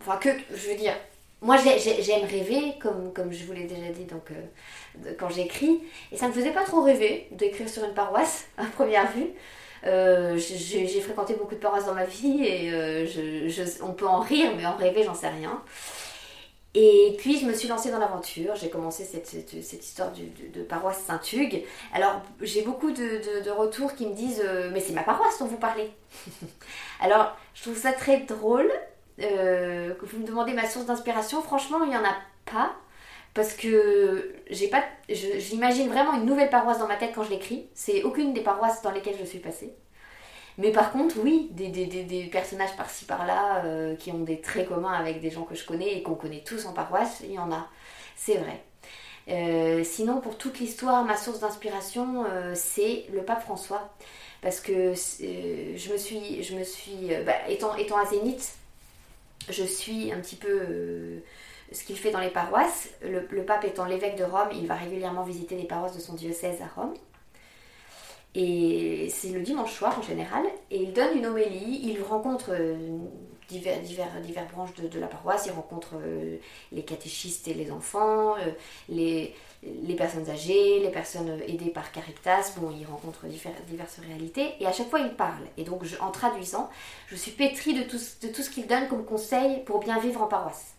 enfin, 0.00 0.16
que, 0.16 0.30
je 0.50 0.70
veux 0.70 0.76
dire, 0.76 0.94
moi, 1.42 1.56
j'aime 1.56 2.24
rêver, 2.24 2.74
comme, 2.80 3.32
je 3.32 3.44
vous 3.44 3.52
l'ai 3.52 3.64
déjà 3.64 3.90
dit 3.90 4.04
donc, 4.04 4.30
euh, 4.30 5.12
quand 5.18 5.28
j'écris. 5.28 5.80
Et 6.12 6.16
ça 6.16 6.26
ne 6.26 6.30
me 6.30 6.34
faisait 6.34 6.52
pas 6.52 6.62
trop 6.62 6.82
rêver 6.82 7.26
d'écrire 7.32 7.68
sur 7.68 7.82
une 7.82 7.94
paroisse, 7.94 8.46
à 8.56 8.64
première 8.64 9.10
vue. 9.10 9.30
Euh, 9.84 10.38
j'ai 10.38 11.00
fréquenté 11.00 11.34
beaucoup 11.34 11.56
de 11.56 11.60
paroisses 11.60 11.86
dans 11.86 11.94
ma 11.94 12.04
vie 12.04 12.44
et 12.44 12.70
euh, 12.72 13.50
on 13.82 13.92
peut 13.92 14.06
en 14.06 14.20
rire, 14.20 14.52
mais 14.56 14.64
en 14.64 14.76
rêver, 14.76 15.02
j'en 15.02 15.14
sais 15.14 15.28
rien. 15.28 15.60
Et 16.74 17.16
puis, 17.18 17.40
je 17.40 17.44
me 17.44 17.52
suis 17.52 17.66
lancée 17.66 17.90
dans 17.90 17.98
l'aventure. 17.98 18.54
J'ai 18.54 18.70
commencé 18.70 19.04
cette, 19.04 19.52
histoire 19.52 20.12
de, 20.12 20.62
paroisse 20.62 21.02
Saint-Hugues. 21.04 21.64
Alors, 21.92 22.22
j'ai 22.40 22.62
beaucoup 22.62 22.92
de, 22.92 23.50
retours 23.50 23.94
qui 23.94 24.06
me 24.06 24.14
disent 24.14 24.42
Mais 24.72 24.80
c'est 24.80 24.94
ma 24.94 25.02
paroisse 25.02 25.40
dont 25.40 25.46
vous 25.46 25.58
parlez. 25.58 25.90
Alors, 27.00 27.36
je 27.52 27.62
trouve 27.62 27.76
ça 27.76 27.92
très 27.92 28.20
drôle 28.20 28.70
euh, 29.22 29.94
que 29.94 30.06
vous 30.06 30.18
me 30.18 30.26
demandez 30.26 30.52
ma 30.52 30.68
source 30.68 30.86
d'inspiration, 30.86 31.42
franchement, 31.42 31.82
il 31.84 31.90
n'y 31.90 31.96
en 31.96 32.04
a 32.04 32.14
pas. 32.44 32.72
Parce 33.34 33.54
que 33.54 34.34
j'ai 34.50 34.68
pas, 34.68 34.84
j'imagine 35.08 35.88
vraiment 35.88 36.14
une 36.14 36.26
nouvelle 36.26 36.50
paroisse 36.50 36.78
dans 36.78 36.86
ma 36.86 36.96
tête 36.96 37.12
quand 37.14 37.22
je 37.22 37.30
l'écris. 37.30 37.66
C'est 37.72 38.02
aucune 38.02 38.34
des 38.34 38.42
paroisses 38.42 38.82
dans 38.82 38.90
lesquelles 38.90 39.16
je 39.18 39.24
suis 39.24 39.38
passée. 39.38 39.74
Mais 40.58 40.70
par 40.70 40.92
contre, 40.92 41.16
oui, 41.22 41.48
des, 41.52 41.68
des, 41.68 41.86
des, 41.86 42.24
personnages 42.24 42.76
par-ci 42.76 43.06
par-là 43.06 43.64
euh, 43.64 43.96
qui 43.96 44.12
ont 44.12 44.18
des 44.18 44.42
traits 44.42 44.68
communs 44.68 44.92
avec 44.92 45.20
des 45.22 45.30
gens 45.30 45.44
que 45.44 45.54
je 45.54 45.64
connais 45.64 45.94
et 45.94 46.02
qu'on 46.02 46.14
connaît 46.14 46.44
tous 46.44 46.66
en 46.66 46.74
paroisse, 46.74 47.22
il 47.24 47.32
y 47.32 47.38
en 47.38 47.50
a. 47.50 47.68
C'est 48.16 48.36
vrai. 48.36 48.62
Euh, 49.28 49.82
sinon, 49.82 50.20
pour 50.20 50.36
toute 50.36 50.58
l'histoire, 50.58 51.02
ma 51.04 51.16
source 51.16 51.40
d'inspiration, 51.40 52.26
c'est 52.54 53.06
le 53.14 53.22
pape 53.22 53.42
François. 53.42 53.94
Parce 54.42 54.60
que 54.60 54.92
je 54.92 55.92
me 55.92 55.96
suis, 55.96 56.42
je 56.42 56.54
me 56.54 56.64
suis 56.64 57.12
bah, 57.24 57.48
étant, 57.48 57.74
étant 57.76 57.96
à 57.96 58.04
Zénith, 58.04 58.58
je 59.48 59.64
suis 59.64 60.12
un 60.12 60.20
petit 60.20 60.36
peu 60.36 60.48
euh, 60.50 61.18
ce 61.72 61.84
qu'il 61.84 61.96
fait 61.96 62.10
dans 62.10 62.20
les 62.20 62.30
paroisses. 62.30 62.90
Le, 63.02 63.44
pape 63.44 63.64
étant 63.64 63.84
l'évêque 63.84 64.16
de 64.16 64.24
Rome, 64.24 64.48
il 64.54 64.66
va 64.66 64.74
régulièrement 64.74 65.24
visiter 65.24 65.56
les 65.56 65.64
paroisses 65.64 65.94
de 65.94 66.00
son 66.00 66.14
diocèse 66.14 66.60
à 66.60 66.80
Rome. 66.80 66.94
Et 68.34 69.08
c'est 69.10 69.28
le 69.30 69.40
dimanche 69.40 69.72
soir 69.72 69.98
en 69.98 70.02
général. 70.02 70.44
Et 70.70 70.82
il 70.82 70.92
donne 70.92 71.16
une 71.16 71.26
homélie, 71.26 71.80
il 71.84 72.02
rencontre 72.02 72.50
euh, 72.50 72.98
divers, 73.48 73.80
divers, 73.80 74.46
branches 74.52 74.74
de, 74.74 74.98
la 74.98 75.06
paroisse, 75.06 75.46
il 75.46 75.52
rencontre 75.52 75.96
euh, 75.96 76.36
les 76.72 76.82
catéchistes 76.82 77.48
et 77.48 77.54
les 77.54 77.70
enfants, 77.70 78.34
les, 78.88 79.34
les 79.62 79.94
personnes 79.94 80.28
âgées, 80.28 80.80
les 80.80 80.90
personnes 80.90 81.40
aidées 81.46 81.70
par 81.70 81.92
Caritas, 81.92 82.54
bon, 82.56 82.72
il 82.76 82.84
rencontre 82.84 83.26
diverses 83.26 84.00
réalités, 84.00 84.54
et 84.58 84.66
à 84.66 84.72
chaque 84.72 84.90
fois 84.90 84.98
il 84.98 85.14
parle. 85.14 85.44
Et 85.56 85.64
donc, 85.64 85.82
en 86.00 86.10
traduisant, 86.10 86.68
je 87.06 87.14
suis 87.14 87.30
pétrie 87.30 87.74
de 87.74 87.84
tout, 87.84 88.00
de 88.22 88.28
tout 88.32 88.42
ce 88.42 88.50
qu'il 88.50 88.66
donne 88.66 88.88
comme 88.88 89.04
conseil 89.04 89.62
pour 89.64 89.78
bien 89.78 89.98
vivre 90.00 90.22
en 90.22 90.26
paroisse. 90.26 90.74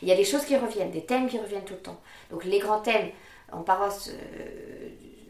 Il 0.00 0.08
y 0.08 0.12
a 0.12 0.16
des 0.16 0.24
choses 0.24 0.46
qui 0.46 0.56
reviennent, 0.56 0.90
des 0.90 1.04
thèmes 1.04 1.28
qui 1.28 1.38
reviennent 1.38 1.64
tout 1.64 1.74
le 1.74 1.80
temps. 1.80 2.00
Donc, 2.30 2.44
les 2.44 2.58
grands 2.58 2.80
thèmes 2.80 3.10
en 3.52 3.62
paroisse, 3.62 4.08
euh, 4.10 4.88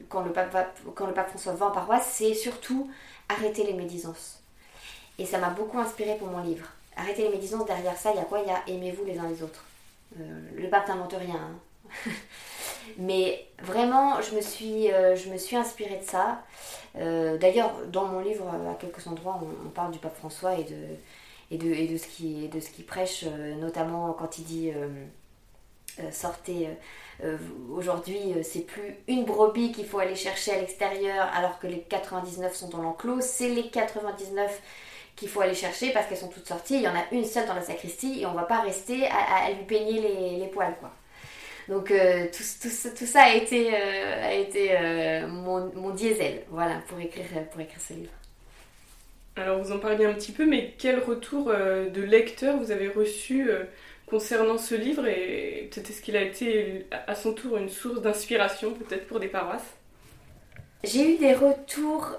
quand, 0.08 0.22
le 0.22 0.32
pape 0.32 0.78
quand 0.94 1.06
le 1.06 1.14
pape 1.14 1.30
François 1.30 1.54
va 1.54 1.66
en 1.66 1.72
paroisse, 1.72 2.08
c'est 2.12 2.34
surtout 2.34 2.88
arrêter 3.28 3.64
les 3.64 3.74
médisances. 3.74 4.43
Et 5.18 5.26
ça 5.26 5.38
m'a 5.38 5.50
beaucoup 5.50 5.78
inspiré 5.78 6.16
pour 6.16 6.28
mon 6.28 6.42
livre. 6.42 6.66
Arrêter 6.96 7.22
les 7.22 7.30
médisances, 7.30 7.66
derrière 7.66 7.96
ça, 7.96 8.10
il 8.12 8.16
y 8.16 8.20
a 8.20 8.24
quoi 8.24 8.40
Il 8.40 8.48
y 8.48 8.50
a 8.50 8.62
aimez-vous 8.66 9.04
les 9.04 9.18
uns 9.18 9.28
les 9.28 9.42
autres. 9.42 9.64
Euh, 10.20 10.40
le 10.56 10.68
pape 10.68 10.88
n'invente 10.88 11.14
rien. 11.14 11.36
Hein. 11.36 12.10
Mais 12.98 13.46
vraiment, 13.62 14.20
je 14.20 14.34
me 14.34 14.40
suis, 14.40 14.92
euh, 14.92 15.16
je 15.16 15.28
me 15.30 15.38
suis 15.38 15.56
inspirée 15.56 15.98
de 15.98 16.04
ça. 16.04 16.42
Euh, 16.96 17.36
d'ailleurs, 17.38 17.72
dans 17.88 18.04
mon 18.04 18.20
livre, 18.20 18.46
à 18.48 18.74
quelques 18.74 19.06
endroits, 19.06 19.40
on, 19.64 19.70
parle 19.70 19.90
du 19.90 19.98
pape 19.98 20.16
François 20.16 20.54
et 20.58 20.64
de, 20.64 20.76
et 21.50 21.58
de, 21.58 21.66
et 21.66 21.98
ce 21.98 22.06
qu'il 22.08 22.50
qui 22.50 22.82
prêche, 22.82 23.24
notamment 23.58 24.12
quand 24.12 24.38
il 24.38 24.44
dit 24.44 24.72
sortez. 26.10 26.68
Aujourd'hui, 27.72 28.34
c'est 28.42 28.60
plus 28.60 28.96
une 29.08 29.24
brebis 29.24 29.72
qu'il 29.72 29.86
faut 29.86 29.98
aller 29.98 30.16
chercher 30.16 30.52
à 30.52 30.58
l'extérieur 30.58 31.28
alors 31.34 31.58
que 31.58 31.66
les 31.66 31.80
99 31.80 32.54
sont 32.54 32.68
dans 32.68 32.82
l'enclos. 32.82 33.20
C'est 33.20 33.48
les 33.48 33.68
99 33.68 34.60
qu'il 35.16 35.28
faut 35.28 35.40
aller 35.40 35.54
chercher 35.54 35.90
parce 35.92 36.06
qu'elles 36.06 36.18
sont 36.18 36.28
toutes 36.28 36.48
sorties. 36.48 36.76
Il 36.76 36.82
y 36.82 36.88
en 36.88 36.94
a 36.94 37.04
une 37.12 37.24
seule 37.24 37.46
dans 37.46 37.54
la 37.54 37.62
sacristie 37.62 38.22
et 38.22 38.26
on 38.26 38.34
va 38.34 38.44
pas 38.44 38.60
rester 38.60 39.06
à, 39.06 39.50
lui 39.50 39.64
peigner 39.64 40.00
les, 40.00 40.38
les 40.38 40.46
poils. 40.48 40.76
quoi. 40.80 40.92
Donc 41.68 41.90
euh, 41.90 42.26
tout, 42.26 42.42
tout, 42.62 43.06
ça 43.06 43.22
a 43.22 43.34
été, 43.34 43.74
euh, 43.74 44.24
a 44.24 44.34
été 44.34 44.76
euh, 44.76 45.26
mon, 45.26 45.72
mon, 45.74 45.90
diesel, 45.90 46.42
voilà, 46.50 46.82
pour 46.88 47.00
écrire, 47.00 47.24
pour 47.50 47.60
écrire 47.60 47.80
ce 47.80 47.94
livre. 47.94 48.12
Alors 49.36 49.62
vous 49.62 49.72
en 49.72 49.78
parliez 49.78 50.04
un 50.04 50.12
petit 50.14 50.32
peu, 50.32 50.46
mais 50.46 50.74
quel 50.78 51.00
retour 51.00 51.46
de 51.46 52.02
lecteur 52.02 52.56
vous 52.56 52.70
avez 52.70 52.88
reçu 52.88 53.50
concernant 54.06 54.58
ce 54.58 54.76
livre 54.76 55.08
et 55.08 55.68
peut-être 55.72 55.90
est-ce 55.90 56.02
qu'il 56.02 56.16
a 56.16 56.22
été 56.22 56.86
à 57.08 57.16
son 57.16 57.32
tour 57.32 57.56
une 57.56 57.68
source 57.68 58.00
d'inspiration 58.00 58.74
peut-être 58.74 59.08
pour 59.08 59.18
des 59.18 59.26
paroisses? 59.26 59.74
J'ai 60.84 61.14
eu 61.14 61.18
des 61.18 61.34
retours 61.34 62.16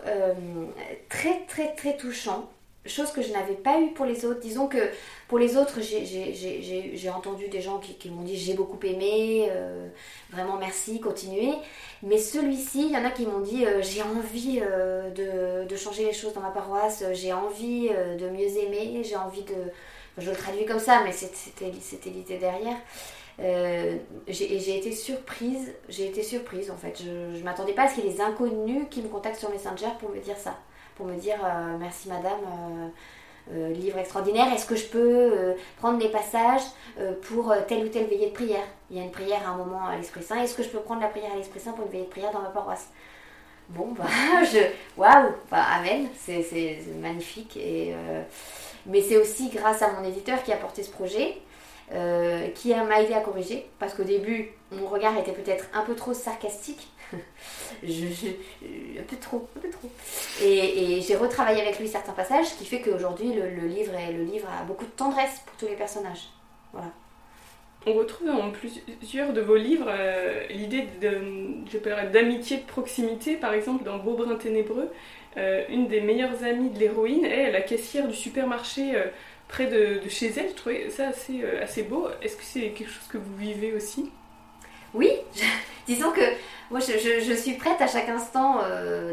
très 1.08 1.46
très 1.48 1.74
très 1.76 1.96
touchants 1.96 2.52
chose 2.86 3.12
que 3.12 3.22
je 3.22 3.32
n'avais 3.32 3.56
pas 3.56 3.80
eu 3.80 3.92
pour 3.94 4.06
les 4.06 4.26
autres. 4.26 4.40
Disons 4.40 4.68
que 4.68 4.90
pour 5.28 5.40
les 5.40 5.58
autres, 5.58 5.80
j'ai 5.82 7.10
entendu 7.10 7.48
des 7.48 7.62
gens 7.62 7.80
qui, 7.80 8.10
m'ont 8.10 8.22
dit 8.22 8.38
j'ai 8.38 8.54
beaucoup 8.54 8.80
aimé, 8.86 9.48
euh, 9.50 9.88
vraiment 10.32 10.58
merci, 10.58 11.00
continuez. 11.00 11.54
Mais 12.04 12.18
celui-ci, 12.18 12.88
il 12.88 12.92
y 12.92 12.98
en 12.98 13.06
a 13.06 13.10
qui 13.10 13.26
m'ont 13.26 13.40
dit 13.40 13.66
euh, 13.66 13.82
j'ai 13.82 14.02
envie 14.02 14.62
euh, 14.62 15.66
de, 15.66 15.76
changer 15.76 16.06
les 16.06 16.14
choses 16.14 16.34
dans 16.34 16.42
ma 16.42 16.52
paroisse, 16.52 17.04
j'ai 17.14 17.34
envie 17.34 17.90
de 17.90 18.30
mieux 18.30 18.58
aimer, 18.58 19.04
j'ai 19.04 19.16
envie 19.16 19.44
de... 19.44 19.56
Je 20.18 20.30
le 20.30 20.36
traduis 20.38 20.66
comme 20.66 20.80
ça, 20.80 21.02
mais 21.04 21.12
c'était 21.12 22.10
l'idée 22.10 22.38
derrière. 22.38 22.78
j'ai 24.28 24.78
été 24.78 24.92
surprise, 24.94 25.74
j'ai 25.90 26.08
été 26.08 26.24
surprise 26.24 26.72
en 26.72 26.78
fait. 26.78 27.02
Je 27.04 27.38
ne 27.38 27.44
m'attendais 27.44 27.74
pas 27.74 27.84
à 27.84 27.90
ce 27.90 27.96
qu'il 27.96 28.06
y 28.06 28.08
ait 28.08 28.14
des 28.14 28.22
inconnus 28.22 28.86
qui 28.90 29.02
me 29.02 29.10
contactent 29.10 29.40
sur 29.40 29.50
Messenger 29.50 29.90
pour 30.00 30.10
me 30.10 30.20
dire 30.20 30.38
ça 30.38 30.58
pour 30.96 31.06
me 31.06 31.16
dire 31.16 31.38
euh, 31.44 31.78
merci 31.80 32.10
madame. 32.10 32.40
Euh, 32.44 32.88
euh, 33.54 33.72
livre 33.74 34.00
extraordinaire, 34.00 34.52
est-ce 34.52 34.66
que 34.66 34.76
je 34.76 34.88
peux 34.88 35.54
prendre 35.78 36.00
des 36.00 36.10
passages 36.10 36.64
pour 37.28 37.54
telle 37.68 37.86
ou 37.86 37.90
telle 37.90 38.08
veillée 38.08 38.30
de 38.30 38.34
prière? 38.34 38.64
Il 38.90 38.98
y 38.98 39.00
a 39.00 39.04
une 39.04 39.12
prière 39.12 39.48
à 39.48 39.52
un 39.52 39.58
moment 39.58 39.86
à 39.86 39.96
l'Esprit 39.98 40.24
Saint, 40.24 40.42
est-ce 40.42 40.56
que 40.56 40.64
je 40.64 40.70
peux 40.70 40.80
prendre 40.80 41.02
la 41.02 41.10
prière 41.10 41.32
à 41.32 41.36
l'Esprit 41.36 41.60
Saint 41.60 41.74
pour 41.74 41.86
une 41.86 41.92
veillée 41.92 42.06
de 42.06 42.10
prière 42.10 42.32
dans 42.32 42.42
ma 42.42 42.50
paroisse? 42.50 42.88
Bon, 43.70 43.94
bah, 43.96 44.06
je. 44.52 44.58
Waouh 45.00 45.34
bah, 45.52 45.64
Amen, 45.78 46.08
c'est 46.18 46.80
magnifique. 47.00 47.60
Mais 48.88 49.04
c'est 49.04 49.18
aussi 49.18 49.50
grâce 49.50 49.84
à 49.84 49.92
mon 49.92 50.04
éditeur 50.04 50.42
qui 50.42 50.52
a 50.52 50.58
porté 50.58 50.82
ce 50.82 50.90
projet, 50.90 51.38
qui 52.56 52.74
m'a 52.74 53.02
aidé 53.04 53.14
à 53.14 53.20
corriger, 53.20 53.70
parce 53.78 53.94
qu'au 53.94 54.06
début, 54.06 54.54
mon 54.72 54.88
regard 54.88 55.16
était 55.20 55.34
peut-être 55.34 55.66
un 55.76 55.84
peu 55.84 55.94
trop 55.94 56.16
sarcastique 56.16 56.88
un 57.84 59.04
peu 59.08 59.18
trop, 59.18 59.48
un 59.56 59.60
peu 59.60 59.70
trop. 59.70 59.90
Et, 60.44 61.02
j'ai 61.02 61.16
retravaillé 61.16 61.62
avec 61.62 61.80
lui 61.80 61.88
certains 61.88 62.14
passages, 62.14 62.48
ce 62.48 62.58
qui 62.58 62.66
fait 62.66 62.82
qu'aujourd'hui 62.82 63.34
le, 63.34 63.68
livre 63.68 63.94
a 64.48 64.64
beaucoup 64.64 64.86
de 64.86 64.92
tendresse 64.92 65.42
pour 65.46 65.56
tous 65.58 65.68
les 65.68 65.76
personnages. 65.76 66.30
Voilà. 66.74 66.92
On 67.88 67.94
retrouve 67.94 68.30
en 68.30 68.52
plusieurs 68.52 69.32
de 69.32 69.42
vos 69.42 69.56
livres 69.56 69.88
euh, 69.88 70.48
l'idée 70.50 70.88
d'amitié 72.12 72.58
de 72.58 72.64
proximité, 72.64 73.36
par 73.36 73.54
exemple 73.54 73.84
dans 73.84 74.00
Beaubrun 74.00 74.36
ténébreux. 74.36 74.90
Euh, 75.38 75.64
une 75.70 75.88
des 75.88 76.02
meilleures 76.02 76.44
amies 76.44 76.70
de 76.70 76.80
l'héroïne 76.80 77.26
est 77.26 77.52
la 77.52 77.62
caissière 77.62 78.08
du 78.08 78.16
supermarché 78.16 78.96
euh, 78.96 79.04
près 79.48 79.68
de, 79.68 80.02
chez 80.10 80.34
elle. 80.36 80.50
Je 80.50 80.56
trouvais 80.56 80.90
ça 80.90 81.10
assez 81.10 81.84
beau. 81.84 82.08
Est-ce 82.24 82.38
que 82.38 82.44
c'est 82.44 82.70
quelque 82.70 82.90
chose 82.90 83.08
que 83.08 83.20
vous 83.20 83.38
vivez 83.38 83.74
aussi? 83.74 84.10
Oui, 84.94 85.12
disons 85.88 86.12
que 86.12 86.22
moi 86.72 86.80
je, 86.80 87.34
suis 87.34 87.54
prête 87.54 87.82
à 87.82 87.88
chaque 87.88 88.10
instant 88.10 88.60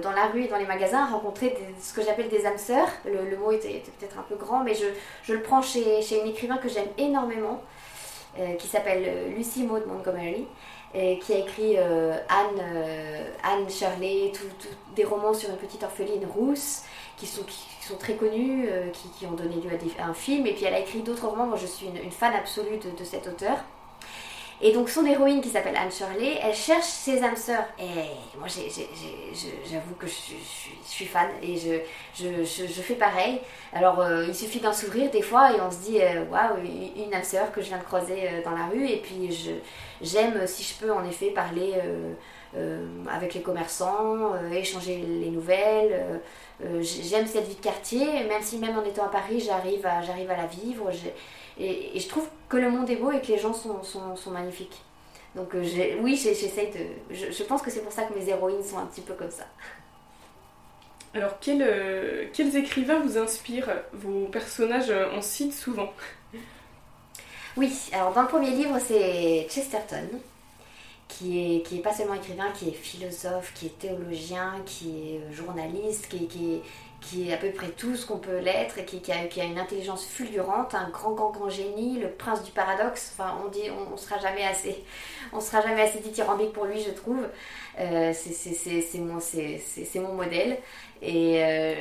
dans 0.02 0.12
la 0.12 0.26
rue 0.26 0.44
et 0.44 0.48
dans 0.48 0.56
les 0.56 0.66
magasins 0.66 1.04
à 1.04 1.06
rencontrer 1.06 1.54
ce 1.80 1.92
que 1.92 2.02
j'appelle 2.02 2.28
des 2.28 2.46
âmes 2.46 2.58
sœurs. 2.58 2.88
Le, 3.04 3.36
mot 3.36 3.52
était, 3.52 3.82
peut-être 3.98 4.18
un 4.18 4.22
peu 4.22 4.36
grand, 4.36 4.64
mais 4.64 4.74
je, 4.74 4.86
je 5.22 5.34
le 5.34 5.42
prends 5.42 5.60
chez, 5.60 6.00
chez 6.00 6.20
une 6.20 6.28
écrivain 6.28 6.56
que 6.56 6.68
j'aime 6.68 6.88
énormément, 6.96 7.62
qui 8.58 8.66
s'appelle 8.66 9.34
Lucy 9.36 9.64
Maud 9.64 9.86
Montgomery 9.86 10.46
qui 10.92 11.32
a 11.32 11.38
écrit 11.38 11.76
euh, 11.78 12.16
Anne, 12.28 12.60
euh, 12.60 13.30
Anne 13.42 13.68
Shirley, 13.70 14.32
des 14.94 15.04
romans 15.04 15.32
sur 15.32 15.50
une 15.50 15.56
petite 15.56 15.82
orpheline 15.82 16.26
rousse 16.26 16.82
qui 17.16 17.26
sont, 17.26 17.42
qui, 17.44 17.86
sont 17.86 17.96
très 17.96 18.14
connus, 18.14 18.66
euh, 18.68 18.90
qui, 18.90 19.08
qui, 19.10 19.26
ont 19.26 19.32
donné 19.32 19.56
lieu 19.56 19.70
à, 19.98 20.04
un 20.06 20.14
film. 20.14 20.46
Et 20.46 20.52
puis 20.52 20.64
elle 20.64 20.74
a 20.74 20.80
écrit 20.80 21.00
d'autres 21.00 21.26
romans. 21.26 21.46
Moi, 21.46 21.56
je 21.56 21.66
suis 21.66 21.86
une, 21.86 22.10
fan 22.10 22.34
absolue 22.34 22.76
de, 22.78 22.90
de 22.90 23.04
cet 23.04 23.26
auteur. 23.26 23.58
Et 24.64 24.72
donc 24.72 24.88
son 24.88 25.04
héroïne 25.04 25.40
qui 25.40 25.48
s'appelle 25.48 25.74
Anne 25.76 25.90
Shirley, 25.90 26.38
elle 26.40 26.54
cherche 26.54 26.86
ses 26.86 27.20
âmes 27.24 27.36
sœurs. 27.36 27.64
Et 27.80 28.38
moi 28.38 28.46
j'avoue 28.46 29.94
que 29.98 30.06
je, 30.06 30.12
suis 30.84 31.04
fan 31.04 31.26
et 31.42 31.56
je, 31.56 32.80
fais 32.80 32.94
pareil. 32.94 33.40
Alors 33.72 34.00
euh, 34.00 34.24
il 34.28 34.34
suffit 34.34 34.60
d'un 34.60 34.72
sourire 34.72 35.10
des 35.10 35.22
fois 35.22 35.52
et 35.52 35.60
on 35.60 35.68
se 35.68 35.78
dit 35.78 36.00
euh, 36.00 36.24
waouh, 36.30 36.58
une 36.96 37.12
âme 37.12 37.24
sœur 37.24 37.50
que 37.50 37.60
je 37.60 37.66
viens 37.66 37.78
de 37.78 37.82
croiser 37.82 38.28
euh, 38.28 38.44
dans 38.44 38.52
la 38.52 38.66
rue. 38.66 38.86
Et 38.86 38.98
puis 38.98 39.52
j'aime 40.00 40.46
si 40.46 40.62
je 40.62 40.74
peux 40.74 40.92
en 40.92 41.04
effet 41.04 41.30
parler 41.30 41.74
avec 43.10 43.34
les 43.34 43.42
commerçants, 43.42 44.34
échanger 44.52 44.96
les 44.98 45.30
nouvelles. 45.30 46.20
j'aime 46.80 47.26
cette 47.26 47.48
vie 47.48 47.56
de 47.56 47.60
quartier, 47.60 48.06
même 48.28 48.42
si 48.42 48.58
même 48.58 48.78
en 48.78 48.84
étant 48.84 49.06
à 49.06 49.08
Paris 49.08 49.40
j'arrive 49.40 49.84
à 49.86 50.36
la 50.36 50.46
vivre. 50.46 50.88
Et, 51.58 51.98
je 51.98 52.08
trouve 52.08 52.28
que 52.48 52.56
le 52.56 52.70
monde 52.70 52.88
est 52.90 52.96
beau 52.96 53.10
et 53.10 53.20
que 53.20 53.28
les 53.28 53.38
gens 53.38 53.52
sont, 53.52 53.82
sont, 53.82 54.30
magnifiques. 54.30 54.82
Donc 55.34 55.54
euh, 55.54 55.64
oui, 56.00 56.16
j'essaye 56.16 56.70
de... 56.70 57.14
Je, 57.14 57.42
pense 57.44 57.62
que 57.62 57.70
c'est 57.70 57.82
pour 57.82 57.92
ça 57.92 58.02
que 58.02 58.14
mes 58.18 58.28
héroïnes 58.28 58.62
sont 58.62 58.78
un 58.78 58.86
petit 58.86 59.00
peu 59.00 59.14
comme 59.14 59.30
ça. 59.30 59.44
Alors, 61.14 61.32
euh, 61.48 62.26
quels 62.32 62.56
écrivains 62.56 63.00
vous 63.00 63.18
inspirent 63.18 63.70
Vos 63.92 64.26
personnages 64.26 64.92
en 65.14 65.20
citent 65.20 65.54
souvent? 65.54 65.92
Oui, 67.56 67.70
alors 67.92 68.14
dans 68.14 68.22
le 68.22 68.28
premier 68.28 68.50
livre, 68.50 68.78
c'est 68.78 69.46
Chesterton, 69.50 70.08
qui 71.06 71.56
est, 71.56 71.62
qui 71.62 71.78
est 71.78 71.82
pas 71.82 71.92
seulement 71.92 72.14
écrivain, 72.14 72.50
qui 72.54 72.70
est 72.70 72.72
philosophe, 72.72 73.52
qui 73.54 73.66
est 73.66 73.78
théologien, 73.78 74.54
qui 74.64 74.88
est 74.88 75.18
euh, 75.18 75.32
journaliste, 75.32 76.08
qui, 76.08 76.26
qui, 76.28 76.54
est, 76.54 76.62
qui 77.02 77.28
est 77.28 77.34
à 77.34 77.36
peu 77.36 77.50
près 77.50 77.68
tout 77.68 77.96
ce 77.96 78.06
qu'on 78.06 78.18
peut 78.18 78.38
l'être 78.38 78.84
qui, 78.86 79.02
a, 79.12 79.44
une 79.44 79.58
intelligence 79.58 80.06
fulgurante, 80.06 80.74
un 80.74 80.88
grand, 80.88 81.12
grand, 81.12 81.48
génie, 81.48 81.98
le 81.98 82.08
prince 82.08 82.42
du 82.44 82.52
paradoxe. 82.52 83.14
Enfin, 83.14 83.36
on 83.44 83.48
dit, 83.48 83.68
on, 83.92 83.96
sera 83.96 84.18
jamais 84.18 84.44
assez, 84.44 84.82
on 85.32 85.40
sera 85.40 85.60
jamais 85.60 85.82
assez 85.82 85.98
dithyrambique 85.98 86.52
pour 86.52 86.64
lui, 86.64 86.80
je 86.80 86.90
trouve. 86.90 87.26
Euh, 87.80 88.12
c'est 88.14 90.00
mon 90.00 90.14
modèle. 90.14 90.58
Et 91.02 91.42
euh, 91.42 91.74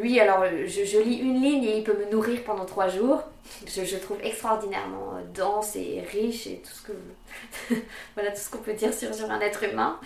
lui, 0.00 0.18
alors, 0.18 0.44
je, 0.66 0.98
lis 0.98 1.18
une 1.18 1.42
ligne 1.42 1.64
et 1.64 1.76
il 1.76 1.84
peut 1.84 1.96
me 1.96 2.10
nourrir 2.10 2.42
pendant 2.42 2.64
trois 2.64 2.88
jours. 2.88 3.22
Je, 3.66 3.84
je 3.84 3.96
trouve 3.96 4.16
extraordinairement 4.22 5.18
dense 5.34 5.76
et 5.76 6.02
riche 6.10 6.46
et 6.46 6.62
tout 6.64 6.70
ce 6.72 6.82
que 6.82 6.92
voilà 8.14 8.30
tout 8.30 8.40
ce 8.40 8.50
qu'on 8.50 8.58
peut 8.58 8.72
dire 8.72 8.94
sur, 8.94 9.30
un 9.30 9.40
être 9.40 9.62
humain. 9.64 10.00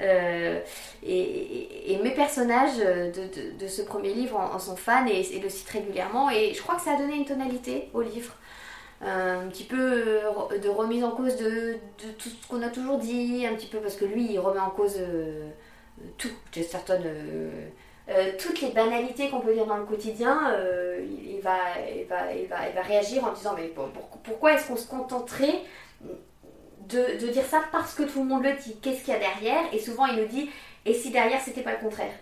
Euh, 0.00 0.60
et, 1.06 1.98
mes 2.02 2.12
personnages 2.12 2.78
de, 2.78 3.58
de, 3.58 3.66
ce 3.66 3.82
premier 3.82 4.12
livre 4.12 4.38
en, 4.38 4.58
sont 4.58 4.76
fans 4.76 5.06
et, 5.06 5.20
et, 5.20 5.40
le 5.40 5.48
citent 5.50 5.70
régulièrement. 5.70 6.30
Et 6.30 6.54
je 6.54 6.62
crois 6.62 6.76
que 6.76 6.82
ça 6.82 6.92
a 6.92 6.96
donné 6.96 7.16
une 7.16 7.26
tonalité 7.26 7.90
au 7.92 8.00
livre. 8.00 8.34
un 9.02 9.46
petit 9.48 9.64
peu 9.64 10.20
de 10.62 10.68
remise 10.70 11.04
en 11.04 11.10
cause 11.10 11.36
de, 11.36 11.74
de 12.02 12.10
tout 12.18 12.30
ce 12.30 12.48
qu'on 12.48 12.62
a 12.62 12.68
toujours 12.68 12.98
dit, 12.98 13.46
un 13.46 13.54
petit 13.54 13.66
peu 13.66 13.78
parce 13.78 13.96
que 13.96 14.06
lui, 14.06 14.32
il 14.32 14.38
remet 14.38 14.60
en 14.60 14.70
cause 14.70 14.98
tout. 16.18 16.30
Euh, 16.90 17.68
euh, 18.10 18.32
toutes 18.38 18.60
les 18.60 18.70
banalités 18.70 19.30
qu'on 19.30 19.40
peut 19.40 19.54
dire 19.54 19.66
dans 19.66 19.78
le 19.78 19.84
quotidien, 19.84 20.52
euh, 20.52 21.04
il, 21.04 21.40
va, 21.40 21.58
il, 21.96 22.04
va, 22.04 22.32
il, 22.34 22.46
va, 22.46 22.68
il, 22.68 22.74
va, 22.74 22.82
réagir 22.82 23.24
en 23.24 23.32
disant 23.32 23.54
mais 23.56 23.72
pourquoi 24.22 24.54
est-ce 24.54 24.68
qu'on 24.68 24.76
se 24.76 24.86
contenterait 24.86 25.60
de, 26.02 27.18
de, 27.18 27.28
dire 27.28 27.44
ça 27.46 27.62
parce 27.72 27.94
que 27.94 28.02
tout 28.02 28.20
le 28.20 28.28
monde 28.28 28.44
le 28.44 28.52
dit? 28.52 28.76
Qu'est-ce 28.82 29.04
qu'il 29.04 29.14
y 29.14 29.16
a 29.16 29.20
derrière? 29.20 29.62
Et 29.72 29.78
souvent 29.78 30.06
il 30.06 30.20
nous 30.20 30.26
dit 30.26 30.50
et 30.84 30.92
si 30.92 31.10
derrière 31.10 31.40
c'était 31.40 31.62
pas 31.62 31.72
le 31.72 31.78
contraire? 31.78 32.12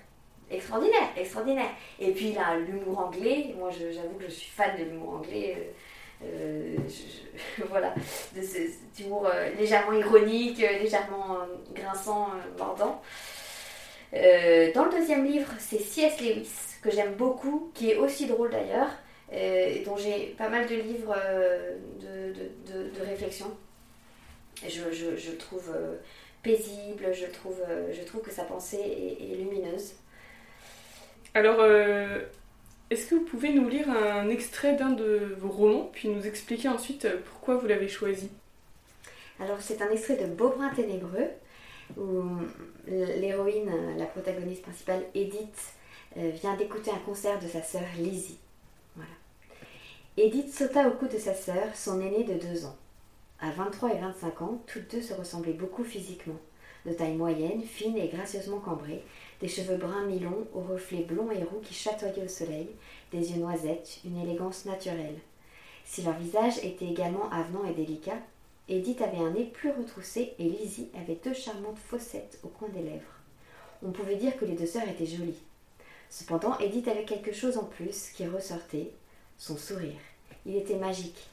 Extraordinaire, 0.51 1.09
extraordinaire. 1.17 1.71
Et 1.99 2.13
puis 2.13 2.29
il 2.29 2.39
a 2.39 2.57
l'humour 2.57 3.01
anglais. 3.01 3.55
Moi 3.59 3.71
j'avoue 3.71 4.19
que 4.19 4.27
je 4.27 4.31
suis 4.31 4.51
fan 4.51 4.77
de 4.79 4.85
l'humour 4.85 5.15
anglais. 5.15 5.73
voilà, 7.69 7.93
de 8.37 8.41
cet 8.41 9.01
humour 9.01 9.29
légèrement 9.59 9.93
ironique, 9.99 10.59
légèrement 10.59 11.39
grinçant, 11.75 12.29
mordant. 12.57 13.03
Euh, 14.15 14.73
dans 14.75 14.85
le 14.85 14.91
deuxième 14.91 15.25
livre, 15.25 15.49
c'est 15.59 15.79
C.S. 15.79 16.21
Lewis, 16.21 16.51
que 16.83 16.91
j'aime 16.91 17.15
beaucoup, 17.15 17.71
qui 17.75 17.91
est 17.91 17.97
aussi 17.97 18.27
drôle 18.27 18.51
d'ailleurs, 18.51 18.91
euh, 19.33 19.85
dont 19.85 19.97
j'ai 19.97 20.35
pas 20.37 20.49
mal 20.49 20.67
de 20.67 20.75
livres 20.75 21.15
euh, 21.17 21.77
de, 22.01 23.05
réflexion. 23.05 23.47
Je, 24.63 24.93
je, 24.93 25.17
je, 25.17 25.33
trouve 25.33 25.75
paisible, 26.43 27.13
je 27.13 27.27
trouve, 27.27 27.61
je 27.91 28.03
trouve 28.03 28.21
que 28.23 28.31
sa 28.31 28.45
pensée 28.45 28.79
est, 28.79 29.35
lumineuse. 29.35 29.95
Alors, 31.35 31.65
est-ce 32.91 33.07
que 33.07 33.15
vous 33.17 33.25
pouvez 33.25 33.53
nous 33.53 33.69
lire 33.69 33.91
un 33.91 34.29
extrait 34.29 34.75
d'un 34.77 34.91
de 34.91 35.35
vos 35.39 35.49
romans, 35.49 35.91
puis 35.93 36.09
nous 36.09 36.27
expliquer 36.27 36.69
ensuite 36.69 37.09
pourquoi 37.25 37.57
vous 37.57 37.67
l'avez 37.67 37.89
choisi? 37.89 38.31
Alors, 39.41 39.61
c'est 39.61 39.83
un 39.83 39.91
extrait 39.91 40.17
de 40.17 40.27
Beaubrun 40.27 40.69
Ténébreux, 40.75 41.29
où 41.97 42.23
l'héroïne, 42.87 43.71
la 43.97 44.07
protagoniste 44.07 44.63
principale, 44.63 45.05
Edith, 45.15 45.75
euh, 46.17 46.31
vient 46.31 46.57
d'écouter 46.57 46.91
un 46.91 46.99
concert 46.99 47.41
de 47.41 47.49
sa 47.49 47.63
sœur 47.63 47.83
Lizzie. 47.99 48.39
Voilà. 48.97 49.11
Edith 50.19 50.53
sauta 50.53 50.89
au 50.89 50.93
cou 50.93 51.09
de 51.09 51.17
sa 51.17 51.35
sœur, 51.35 51.75
son 51.75 52.01
aînée 52.01 52.25
de 52.25 52.35
deux 52.35 52.67
ans. 52.67 52.77
À 53.41 53.51
23 53.51 53.95
et 53.95 53.99
25 53.99 54.43
ans, 54.43 54.63
toutes 54.67 54.91
deux 54.91 55.03
se 55.03 55.15
ressemblaient 55.15 55.53
beaucoup 55.53 55.85
physiquement. 55.85 56.39
De 56.85 56.93
taille 56.93 57.17
moyenne, 57.17 57.63
fine 57.63 57.97
et 57.97 58.09
gracieusement 58.09 58.59
cambrée, 58.59 59.03
des 59.41 59.49
cheveux 59.49 59.77
bruns 59.77 60.05
mi-longs 60.07 60.47
aux 60.55 60.61
reflets 60.61 61.05
blonds 61.05 61.31
et 61.31 61.45
roux 61.45 61.61
qui 61.63 61.75
chatoyaient 61.75 62.25
au 62.25 62.29
soleil, 62.29 62.69
des 63.11 63.33
yeux 63.33 63.41
noisettes, 63.41 64.01
une 64.05 64.21
élégance 64.21 64.67
naturelle. 64.67 65.19
Si 65.85 66.03
leur 66.03 66.15
visage 66.15 66.59
était 66.59 66.87
également 66.87 67.31
avenant 67.31 67.65
et 67.65 67.75
délicat, 67.75 68.19
Edith 68.69 69.03
avait 69.03 69.19
un 69.19 69.31
nez 69.31 69.45
plus 69.45 69.71
retroussé 69.71 70.35
et 70.39 70.45
Lizzie 70.45 70.91
avait 70.95 71.19
deux 71.23 71.35
charmantes 71.35 71.79
fossettes 71.79 72.39
au 72.43 72.49
coin 72.49 72.69
des 72.69 72.83
lèvres. 72.83 73.03
On 73.85 73.91
pouvait 73.91 74.17
dire 74.17 74.37
que 74.37 74.45
les 74.45 74.55
deux 74.55 74.67
sœurs 74.67 74.89
étaient 74.89 75.07
jolies. 75.07 75.43
Cependant, 76.09 76.57
Edith 76.59 76.89
avait 76.89 77.05
quelque 77.05 77.33
chose 77.33 77.57
en 77.57 77.65
plus 77.65 78.11
qui 78.11 78.27
ressortait, 78.27 78.93
son 79.39 79.57
sourire. 79.57 79.99
Il 80.47 80.57
était 80.57 80.77
magique. 80.77 81.29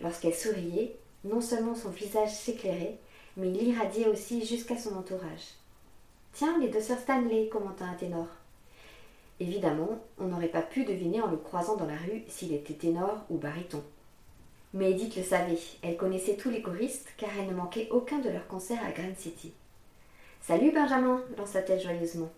Lorsqu'elle 0.00 0.34
souriait, 0.34 0.96
non 1.24 1.40
seulement 1.40 1.74
son 1.74 1.90
visage 1.90 2.34
s'éclairait, 2.34 2.98
mais 3.36 3.48
il 3.50 3.68
irradiait 3.68 4.08
aussi 4.08 4.44
jusqu'à 4.44 4.76
son 4.76 4.96
entourage. 4.96 5.54
Tiens, 6.32 6.58
les 6.58 6.68
deux 6.68 6.80
sœurs 6.80 6.98
Stanley, 6.98 7.48
commenta 7.48 7.84
un 7.84 7.94
ténor. 7.94 8.26
Évidemment, 9.38 10.00
on 10.18 10.26
n'aurait 10.26 10.48
pas 10.48 10.62
pu 10.62 10.84
deviner 10.84 11.20
en 11.20 11.30
le 11.30 11.36
croisant 11.36 11.76
dans 11.76 11.86
la 11.86 11.96
rue 11.96 12.22
s'il 12.28 12.52
était 12.52 12.74
ténor 12.74 13.24
ou 13.30 13.38
baryton. 13.38 13.82
Mais 14.74 14.92
Edith 14.92 15.16
le 15.16 15.22
savait, 15.22 15.58
elle 15.82 15.96
connaissait 15.96 16.36
tous 16.36 16.50
les 16.50 16.62
choristes 16.62 17.08
car 17.16 17.30
elle 17.38 17.48
ne 17.48 17.54
manquait 17.54 17.88
aucun 17.90 18.18
de 18.20 18.30
leurs 18.30 18.46
concerts 18.46 18.84
à 18.86 18.90
Grand 18.90 19.14
City. 19.16 19.52
Salut 20.40 20.72
Benjamin 20.72 21.22
lança-t-elle 21.36 21.80
joyeusement. 21.80 22.32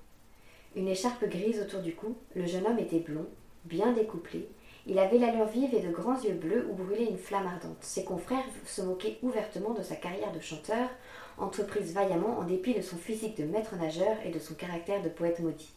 Une 0.75 0.89
écharpe 0.89 1.25
grise 1.29 1.61
autour 1.61 1.81
du 1.81 1.95
cou, 1.95 2.17
le 2.35 2.47
jeune 2.47 2.67
homme 2.67 2.81
était 2.81 2.99
blond, 2.99 3.27
bien 3.65 3.93
découplé, 3.93 4.49
il 4.87 4.99
avait 4.99 5.19
l'allure 5.19 5.47
vive 5.47 5.75
et 5.75 5.81
de 5.81 5.91
grands 5.91 6.21
yeux 6.21 6.35
bleus 6.35 6.67
où 6.71 6.75
brûlait 6.75 7.09
une 7.09 7.17
flamme 7.17 7.47
ardente. 7.47 7.79
Ses 7.81 8.05
confrères 8.05 8.45
se 8.67 8.83
moquaient 8.83 9.19
ouvertement 9.23 9.73
de 9.73 9.83
sa 9.83 9.97
carrière 9.97 10.33
de 10.33 10.41
chanteur, 10.41 10.91
entreprise 11.39 11.95
vaillamment 11.95 12.39
en 12.39 12.45
dépit 12.45 12.75
de 12.75 12.83
son 12.83 12.99
physique 12.99 13.39
de 13.39 13.45
maître 13.45 13.77
nageur 13.77 14.17
et 14.27 14.31
de 14.31 14.39
son 14.39 14.55
caractère 14.55 15.03
de 15.03 15.09
poète 15.09 15.41
maudit. 15.41 15.73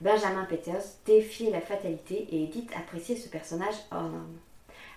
Benjamin 0.00 0.44
Peters 0.46 0.82
défiait 1.06 1.50
la 1.50 1.60
fatalité 1.60 2.26
et 2.32 2.44
Edith 2.44 2.72
appréciait 2.76 3.16
ce 3.16 3.28
personnage 3.28 3.76
hors 3.92 4.08
norme. 4.08 4.38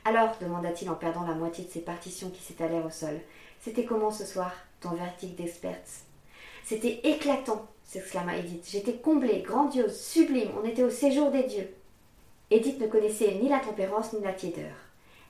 Alors, 0.05 0.35
demanda-t-il 0.41 0.89
en 0.89 0.95
perdant 0.95 1.25
la 1.25 1.33
moitié 1.33 1.63
de 1.63 1.69
ses 1.69 1.79
partitions 1.79 2.29
qui 2.29 2.41
s'étalèrent 2.41 2.85
au 2.85 2.89
sol, 2.89 3.19
c'était 3.61 3.85
comment 3.85 4.11
ce 4.11 4.25
soir, 4.25 4.51
ton 4.81 4.89
vertige 4.89 5.35
d'experte? 5.35 5.87
C'était 6.65 6.99
éclatant, 7.03 7.65
s'exclama 7.85 8.35
Edith. 8.37 8.67
J'étais 8.69 8.95
comblée, 8.95 9.41
grandiose, 9.41 9.97
sublime, 9.97 10.49
on 10.61 10.67
était 10.67 10.83
au 10.83 10.89
séjour 10.89 11.31
des 11.31 11.43
dieux. 11.43 11.73
Edith 12.51 12.81
ne 12.81 12.87
connaissait 12.87 13.35
ni 13.35 13.47
la 13.47 13.59
tempérance 13.59 14.11
ni 14.11 14.21
la 14.21 14.33
tiédeur. 14.33 14.73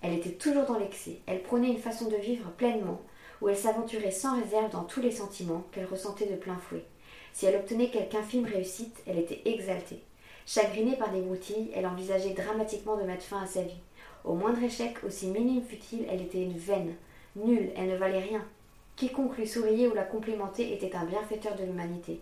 Elle 0.01 0.13
était 0.13 0.31
toujours 0.31 0.65
dans 0.65 0.79
l'excès, 0.79 1.19
elle 1.27 1.43
prônait 1.43 1.69
une 1.69 1.77
façon 1.77 2.09
de 2.09 2.15
vivre 2.15 2.49
pleinement, 2.51 2.99
où 3.41 3.49
elle 3.49 3.57
s'aventurait 3.57 4.11
sans 4.11 4.41
réserve 4.41 4.71
dans 4.71 4.83
tous 4.83 5.01
les 5.01 5.11
sentiments 5.11 5.63
qu'elle 5.71 5.85
ressentait 5.85 6.25
de 6.25 6.35
plein 6.35 6.57
fouet. 6.57 6.83
Si 7.31 7.45
elle 7.45 7.55
obtenait 7.55 7.89
quelque 7.89 8.15
infime 8.15 8.45
réussite, 8.45 8.97
elle 9.05 9.19
était 9.19 9.41
exaltée. 9.45 10.01
Chagrinée 10.45 10.97
par 10.97 11.11
des 11.11 11.21
broutilles, 11.21 11.71
elle 11.73 11.85
envisageait 11.85 12.33
dramatiquement 12.33 12.97
de 12.97 13.03
mettre 13.03 13.23
fin 13.23 13.41
à 13.41 13.47
sa 13.47 13.61
vie. 13.61 13.79
Au 14.23 14.35
moindre 14.35 14.63
échec, 14.63 15.03
aussi 15.03 15.27
minime 15.27 15.63
fut-il, 15.63 16.05
elle 16.09 16.21
était 16.21 16.43
une 16.43 16.57
veine, 16.57 16.95
nulle, 17.35 17.71
elle 17.75 17.89
ne 17.89 17.97
valait 17.97 18.21
rien. 18.21 18.45
Quiconque 18.95 19.37
lui 19.37 19.47
souriait 19.47 19.87
ou 19.87 19.93
la 19.93 20.03
complimentait 20.03 20.71
était 20.71 20.95
un 20.95 21.05
bienfaiteur 21.05 21.55
de 21.55 21.63
l'humanité. 21.63 22.21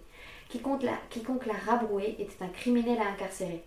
Quiconque 0.49 0.83
la, 0.83 0.97
quiconque 1.09 1.45
la 1.45 1.53
rabrouait 1.53 2.15
était 2.17 2.43
un 2.43 2.47
criminel 2.47 2.99
à 2.99 3.09
incarcérer. 3.09 3.63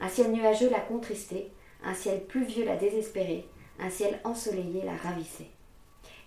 Un 0.00 0.08
ciel 0.08 0.32
nuageux 0.32 0.70
la 0.70 0.80
contristait, 0.80 1.48
un 1.84 1.94
ciel 1.94 2.24
pluvieux 2.24 2.64
la 2.64 2.76
désespérait, 2.76 3.44
un 3.78 3.90
ciel 3.90 4.20
ensoleillé 4.24 4.82
la 4.84 4.96
ravissait. 4.96 5.50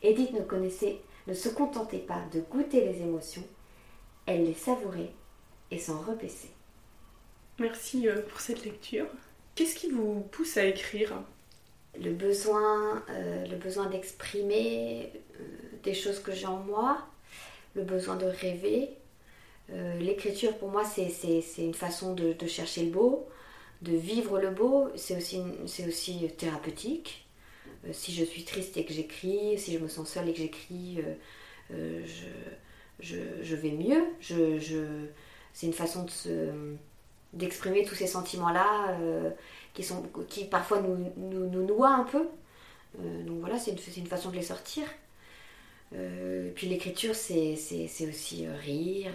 Edith 0.02 0.34
ne 0.34 0.42
connaissait, 0.42 1.00
ne 1.28 1.34
se 1.34 1.50
contentait 1.50 1.98
pas 1.98 2.22
de 2.32 2.42
goûter 2.42 2.86
les 2.86 3.02
émotions, 3.02 3.44
elle 4.26 4.46
les 4.46 4.54
savourait 4.54 5.12
et 5.72 5.80
s'en 5.80 6.00
repaissait. 6.02 6.52
Merci 7.60 8.08
euh, 8.08 8.22
pour 8.24 8.40
cette 8.40 8.66
lecture. 8.66 9.06
Qu'est-ce 9.56 9.76
qui 9.76 9.90
vous 9.90 10.22
pousse 10.32 10.58
à 10.58 10.66
écrire? 10.66 11.14
Le 12.00 12.12
besoin, 12.12 13.04
euh, 13.10 13.46
le 13.46 13.56
besoin 13.56 13.88
d'exprimer 13.88 15.12
euh, 15.14 15.44
des 15.84 15.94
choses 15.94 16.20
que 16.20 16.32
j'ai 16.32 16.48
en 16.48 16.58
moi, 16.58 17.06
le 17.76 17.84
besoin 17.84 18.16
de 18.16 18.26
rêver. 18.26 18.90
L'écriture 20.00 20.56
pour 20.58 20.70
moi 20.70 20.84
c'est 20.86 21.42
une 21.58 21.74
façon 21.74 22.14
de, 22.14 22.36
chercher 22.46 22.84
le 22.84 22.92
beau, 22.92 23.28
de 23.82 23.96
vivre 23.96 24.40
le 24.40 24.52
beau, 24.52 24.90
c'est 24.96 25.18
aussi, 25.18 25.42
aussi 25.88 26.28
thérapeutique. 26.38 27.26
si 27.92 28.14
je 28.14 28.24
suis 28.24 28.44
triste 28.44 28.78
et 28.78 28.86
que 28.86 28.94
j'écris, 28.94 29.58
si 29.58 29.74
je 29.74 29.80
me 29.80 29.88
sens 29.88 30.10
seule 30.10 30.30
et 30.30 30.34
que 30.34 30.40
j'écris, 30.40 31.00
je, 33.00 33.56
vais 33.56 33.72
mieux. 33.72 34.04
C'est 35.54 35.66
une 35.66 35.74
façon 35.74 36.04
de 36.04 36.12
se 36.12 36.52
d'exprimer 37.34 37.84
tous 37.84 37.96
ces 37.96 38.08
sentiments-là 38.08 38.92
euh, 38.92 39.30
qui, 39.74 39.86
qui 40.30 40.46
parfois 40.46 40.82
nous, 40.82 41.12
nous, 41.18 41.66
noient 41.66 41.96
un 41.96 42.04
peu. 42.04 42.28
Euh, 43.00 43.24
donc 43.24 43.40
voilà, 43.40 43.58
c'est 43.58 43.72
une, 43.72 44.04
une, 44.04 44.08
façon 44.08 44.30
de 44.30 44.36
les 44.36 44.44
sortir. 44.44 44.84
Euh, 45.96 46.52
puis 46.56 46.68
l'écriture, 46.68 47.16
c'est 47.16 47.54
aussi 48.08 48.48
rire, 48.48 49.12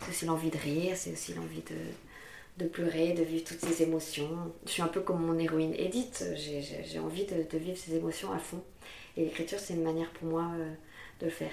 c'est 0.00 0.10
aussi 0.10 0.24
l'envie 0.26 0.50
de 0.50 0.58
rire, 0.58 0.96
c'est 0.96 1.12
aussi 1.12 1.34
l'envie 1.34 1.62
de, 1.62 2.64
de, 2.64 2.68
pleurer, 2.68 3.12
de 3.12 3.22
vivre 3.22 3.44
toutes 3.44 3.60
ces 3.60 3.82
émotions. 3.82 4.52
Je 4.66 4.70
suis 4.70 4.82
un 4.82 4.88
peu 4.88 5.00
comme 5.00 5.24
mon 5.24 5.38
héroïne 5.38 5.74
Edith, 5.74 6.24
j'ai 6.36 6.98
envie 6.98 7.24
de, 7.24 7.46
de, 7.50 7.58
vivre 7.58 7.78
ces 7.78 7.94
émotions 7.94 8.32
à 8.32 8.38
fond. 8.38 8.62
Et 9.16 9.24
l'écriture, 9.24 9.58
c'est 9.58 9.74
une 9.74 9.82
manière 9.82 10.10
pour 10.10 10.28
moi 10.28 10.50
de 11.20 11.26
le 11.26 11.30
faire. 11.30 11.52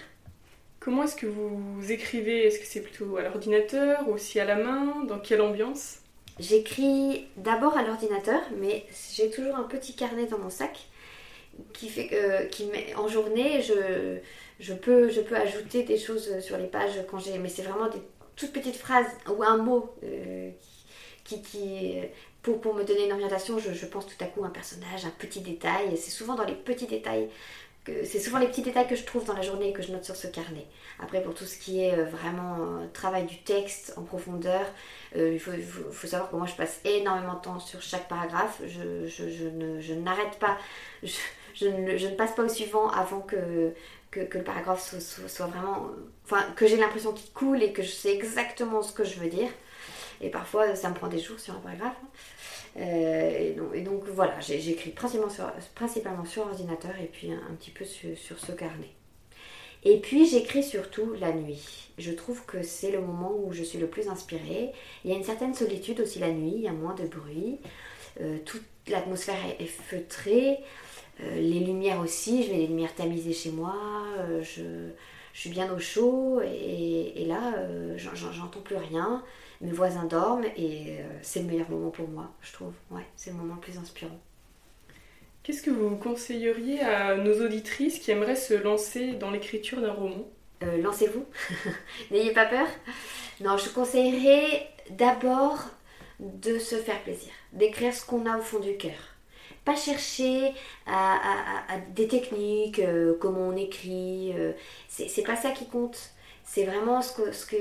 Comment 0.79 1.03
est-ce 1.03 1.15
que 1.15 1.25
vous 1.25 1.91
écrivez? 1.91 2.47
Est-ce 2.47 2.59
que 2.59 2.65
c'est 2.65 2.81
plutôt 2.81 3.17
à 3.17 3.23
l'ordinateur 3.23 4.07
ou 4.07 4.13
aussi 4.13 4.39
à 4.39 4.45
la 4.45 4.55
main? 4.55 5.03
Dans 5.05 5.19
quelle 5.19 5.41
ambiance? 5.41 5.97
J'écris 6.39 7.25
d'abord 7.35 7.77
à 7.77 7.83
l'ordinateur, 7.83 8.41
mais 8.59 8.85
j'ai 9.13 9.29
toujours 9.31 9.55
un 9.55 9.63
petit 9.63 9.95
carnet 9.95 10.27
dans 10.27 10.37
mon 10.37 10.51
sac 10.51 10.87
qui 11.73 11.89
fait 11.89 12.07
que, 12.07 12.71
met, 12.71 12.93
en 12.95 13.07
journée, 13.07 13.61
je, 13.61 14.73
peux, 14.73 15.09
ajouter 15.35 15.83
des 15.83 15.97
choses 15.97 16.39
sur 16.39 16.57
les 16.57 16.67
pages 16.67 17.03
quand 17.09 17.17
j'ai. 17.17 17.39
Mais 17.39 17.49
c'est 17.49 17.63
vraiment 17.63 17.89
des 17.89 18.01
toutes 18.35 18.53
petites 18.53 18.75
phrases 18.75 19.07
ou 19.27 19.41
un 19.41 19.57
mot 19.57 19.89
euh, 20.03 20.51
qui, 21.23 21.41
qui, 21.41 21.95
pour, 22.43 22.61
pour 22.61 22.75
me 22.75 22.83
donner 22.83 23.05
une 23.05 23.13
orientation, 23.13 23.57
je, 23.57 23.73
je, 23.73 23.85
pense 23.87 24.05
tout 24.05 24.23
à 24.23 24.25
coup 24.25 24.43
à 24.43 24.47
un 24.47 24.51
personnage, 24.51 25.05
un 25.05 25.13
petit 25.17 25.41
détail. 25.41 25.97
C'est 25.97 26.11
souvent 26.11 26.35
dans 26.35 26.45
les 26.45 26.53
petits 26.53 26.85
détails 26.85 27.29
c'est 28.03 28.19
souvent 28.19 28.37
les 28.37 28.47
petits 28.47 28.61
détails 28.61 28.87
que 28.87 28.95
je 28.95 29.03
trouve 29.03 29.25
dans 29.25 29.33
la 29.33 29.41
journée 29.41 29.71
que 29.73 29.81
je 29.81 29.91
note 29.91 30.03
sur 30.03 30.15
ce 30.15 30.27
carnet. 30.27 30.65
Après, 30.99 31.21
pour 31.21 31.33
tout 31.33 31.45
ce 31.45 31.57
qui 31.57 31.83
est 31.83 31.97
euh, 31.97 32.05
vraiment 32.05 32.57
euh, 32.59 32.87
travail 32.93 33.25
du 33.25 33.37
texte 33.37 33.93
en 33.97 34.03
profondeur, 34.03 34.65
euh, 35.15 35.33
il 35.33 35.39
faut, 35.39 36.07
savoir 36.07 36.29
que 36.29 36.35
moi 36.35 36.47
je 36.47 36.55
passe 36.55 36.79
énormément 36.83 37.35
de 37.35 37.41
temps 37.41 37.59
sur 37.59 37.81
chaque 37.81 38.07
paragraphe. 38.07 38.61
Je, 38.65 39.93
n'arrête 39.93 40.39
pas, 40.39 40.57
je, 41.03 41.67
ne, 41.67 42.15
passe 42.15 42.33
pas 42.33 42.43
au 42.43 42.49
suivant 42.49 42.89
avant 42.89 43.21
que, 43.21 43.73
que, 44.11 44.37
le 44.37 44.43
paragraphe 44.43 44.95
soit, 44.99 45.47
vraiment. 45.47 45.89
Enfin, 46.25 46.43
que 46.55 46.67
j'ai 46.67 46.77
l'impression 46.77 47.13
qu'il 47.13 47.31
coule 47.31 47.63
et 47.63 47.71
que 47.71 47.83
je 47.83 47.91
sais 47.91 48.13
exactement 48.13 48.81
ce 48.81 48.91
que 48.91 49.03
je 49.03 49.19
veux 49.19 49.29
dire. 49.29 49.49
Et 50.19 50.29
parfois, 50.29 50.75
ça 50.75 50.89
me 50.89 50.95
prend 50.95 51.07
des 51.07 51.19
jours 51.19 51.39
sur 51.39 51.53
un 51.53 51.59
paragraphe. 51.59 51.95
Hein. 52.03 52.07
Euh, 52.79 53.73
et, 53.73 53.81
donc, 53.81 54.03
voilà, 54.07 54.39
j'écris 54.39 54.91
principalement 54.91 55.29
sur, 56.25 56.41
ordinateur 56.43 56.91
et 57.01 57.07
puis 57.11 57.31
un, 57.31 57.55
petit 57.55 57.71
peu 57.71 57.85
sur, 57.85 58.39
ce 58.39 58.51
carnet. 58.51 58.89
Et 59.83 59.99
puis 59.99 60.27
j'écris 60.27 60.63
surtout 60.63 61.13
la 61.19 61.31
nuit. 61.31 61.89
Je 61.97 62.11
trouve 62.11 62.45
que 62.45 62.61
c'est 62.63 62.91
le 62.91 62.99
moment 62.99 63.31
où 63.35 63.53
je 63.53 63.63
suis 63.63 63.79
le 63.79 63.87
plus 63.87 64.09
inspirée. 64.09 64.71
Il 65.05 65.11
y 65.11 65.13
a 65.13 65.17
une 65.17 65.23
certaine 65.23 65.53
solitude 65.53 66.01
aussi 66.01 66.19
la 66.19 66.31
nuit, 66.31 66.53
il 66.55 66.61
y 66.61 66.67
a 66.67 66.73
moins 66.73 66.95
de 66.95 67.07
bruit. 67.07 67.59
Euh, 68.21 68.37
toute 68.45 68.63
l'atmosphère 68.87 69.37
est, 69.59 69.65
feutrée. 69.65 70.59
Euh, 71.21 71.35
les 71.35 71.59
lumières 71.59 71.99
aussi, 71.99 72.43
je 72.43 72.49
vais 72.49 72.57
les 72.57 72.67
lumières 72.67 72.93
tamisées 72.95 73.33
chez 73.33 73.51
moi. 73.51 73.75
je, 74.41 74.89
suis 75.33 75.51
bien 75.51 75.71
au 75.71 75.77
chaud 75.77 76.41
et 76.41 77.23
là, 77.27 77.53
j'entends 77.95 78.61
plus 78.61 78.75
rien 78.75 79.23
mes 79.61 79.71
voisins 79.71 80.05
dorment 80.05 80.45
et 80.55 80.99
euh, 80.99 81.03
c'est 81.21 81.41
le 81.41 81.47
meilleur 81.47 81.69
moment 81.69 81.89
pour 81.89 82.07
moi, 82.07 82.31
je 82.41 82.53
trouve. 82.53 82.73
Ouais, 82.91 83.05
c'est 83.15 83.31
le 83.31 83.37
moment 83.37 83.55
le 83.55 83.61
plus 83.61 83.77
inspirant. 83.77 84.19
Qu'est-ce 85.43 85.63
que 85.63 85.71
vous 85.71 85.95
conseilleriez 85.95 86.81
à 86.81 87.15
nos 87.15 87.45
auditrices 87.45 87.99
qui 87.99 88.11
aimeraient 88.11 88.35
se 88.35 88.53
lancer 88.53 89.13
dans 89.13 89.31
l'écriture 89.31 89.81
d'un 89.81 89.93
roman? 89.93 90.27
Euh, 90.63 90.81
Lancez-vous, 90.81 91.25
n'ayez 92.11 92.33
pas 92.33 92.45
peur. 92.45 92.67
Non, 93.39 93.57
je 93.57 93.69
conseillerais 93.69 94.69
d'abord 94.89 95.59
de 96.19 96.57
se 96.59 96.75
faire 96.75 97.01
plaisir, 97.03 97.31
d'écrire 97.53 97.93
ce 97.93 98.05
qu'on 98.05 98.25
a 98.25 98.37
au 98.37 98.41
fond 98.41 98.59
du 98.59 98.75
cœur. 98.75 98.97
Pas 99.63 99.75
chercher 99.75 100.53
à, 100.85 101.19
des 101.93 102.07
techniques, 102.07 102.79
euh, 102.79 103.15
comment 103.19 103.49
on 103.49 103.55
écrit, 103.55 104.33
c'est 104.87 105.23
pas 105.23 105.35
ça 105.35 105.51
qui 105.51 105.67
compte. 105.67 106.11
C'est 106.43 106.63
vraiment 106.63 107.01
ce 107.01 107.13
que, 107.13 107.31
ce 107.33 107.45
que 107.45 107.57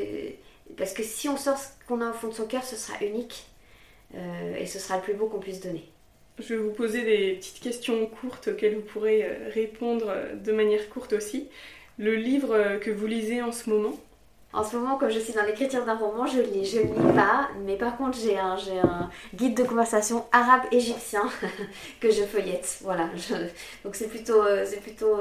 parce 0.76 0.92
que 0.92 1.02
si 1.02 1.28
on 1.28 1.36
sort 1.36 1.58
ce 1.58 1.68
qu'on 1.86 2.00
a 2.00 2.10
au 2.10 2.12
fond 2.12 2.28
de 2.28 2.34
son 2.34 2.46
cœur, 2.46 2.64
ce 2.64 2.76
sera 2.76 2.98
unique 3.04 3.46
euh, 4.14 4.56
et 4.56 4.66
ce 4.66 4.78
sera 4.78 4.96
le 4.96 5.02
plus 5.02 5.14
beau 5.14 5.26
qu'on 5.26 5.38
puisse 5.38 5.60
donner. 5.60 5.84
Je 6.38 6.54
vais 6.54 6.60
vous 6.60 6.72
poser 6.72 7.02
des 7.02 7.34
petites 7.34 7.60
questions 7.60 8.06
courtes 8.06 8.48
auxquelles 8.48 8.76
vous 8.76 8.82
pourrez 8.82 9.24
euh, 9.24 9.50
répondre 9.54 10.06
euh, 10.08 10.34
de 10.34 10.52
manière 10.52 10.88
courte 10.90 11.12
aussi. 11.12 11.48
Le 11.98 12.14
livre 12.14 12.78
que 12.78 12.90
vous 12.90 13.06
lisez 13.06 13.40
en 13.40 13.52
ce 13.52 13.70
moment? 13.70 13.98
En 14.52 14.62
ce 14.62 14.76
moment, 14.76 14.96
comme 14.96 15.10
je 15.10 15.18
suis 15.18 15.32
dans 15.32 15.44
l'écriture 15.44 15.84
d'un 15.84 15.96
roman, 15.96 16.26
je 16.26 16.40
lis, 16.40 16.64
je 16.64 16.80
lis 16.80 17.14
pas, 17.14 17.48
mais 17.64 17.76
par 17.76 17.96
contre 17.96 18.18
j'ai 18.18 18.38
un, 18.38 18.56
un 18.82 19.10
guide 19.34 19.56
de 19.56 19.64
conversation 19.64 20.24
arabe-égyptien 20.30 21.22
que 22.00 22.10
je 22.10 22.22
feuillette. 22.22 22.78
Voilà, 22.82 23.10
donc 23.84 23.94
c'est 23.94 24.08
plutôt, 24.08 24.42
c'est 24.64 24.80
plutôt 24.80 25.18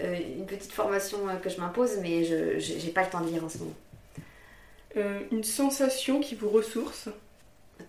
une 0.00 0.46
petite 0.46 0.72
formation 0.72 1.18
que 1.42 1.50
je 1.50 1.60
m'impose, 1.60 1.98
mais 2.00 2.24
je 2.24 2.86
n'ai 2.86 2.92
pas 2.92 3.02
le 3.02 3.10
temps 3.10 3.20
de 3.20 3.30
lire 3.30 3.44
en 3.44 3.48
ce 3.48 3.58
moment. 3.58 3.74
Euh, 4.96 5.20
une 5.30 5.44
sensation 5.44 6.20
qui 6.20 6.34
vous 6.34 6.48
ressource 6.48 7.08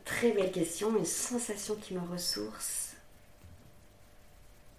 Très 0.05 0.31
belle 0.31 0.51
question, 0.51 0.95
une 0.97 1.05
sensation 1.05 1.75
qui 1.75 1.93
me 1.93 1.99
ressource. 1.99 2.95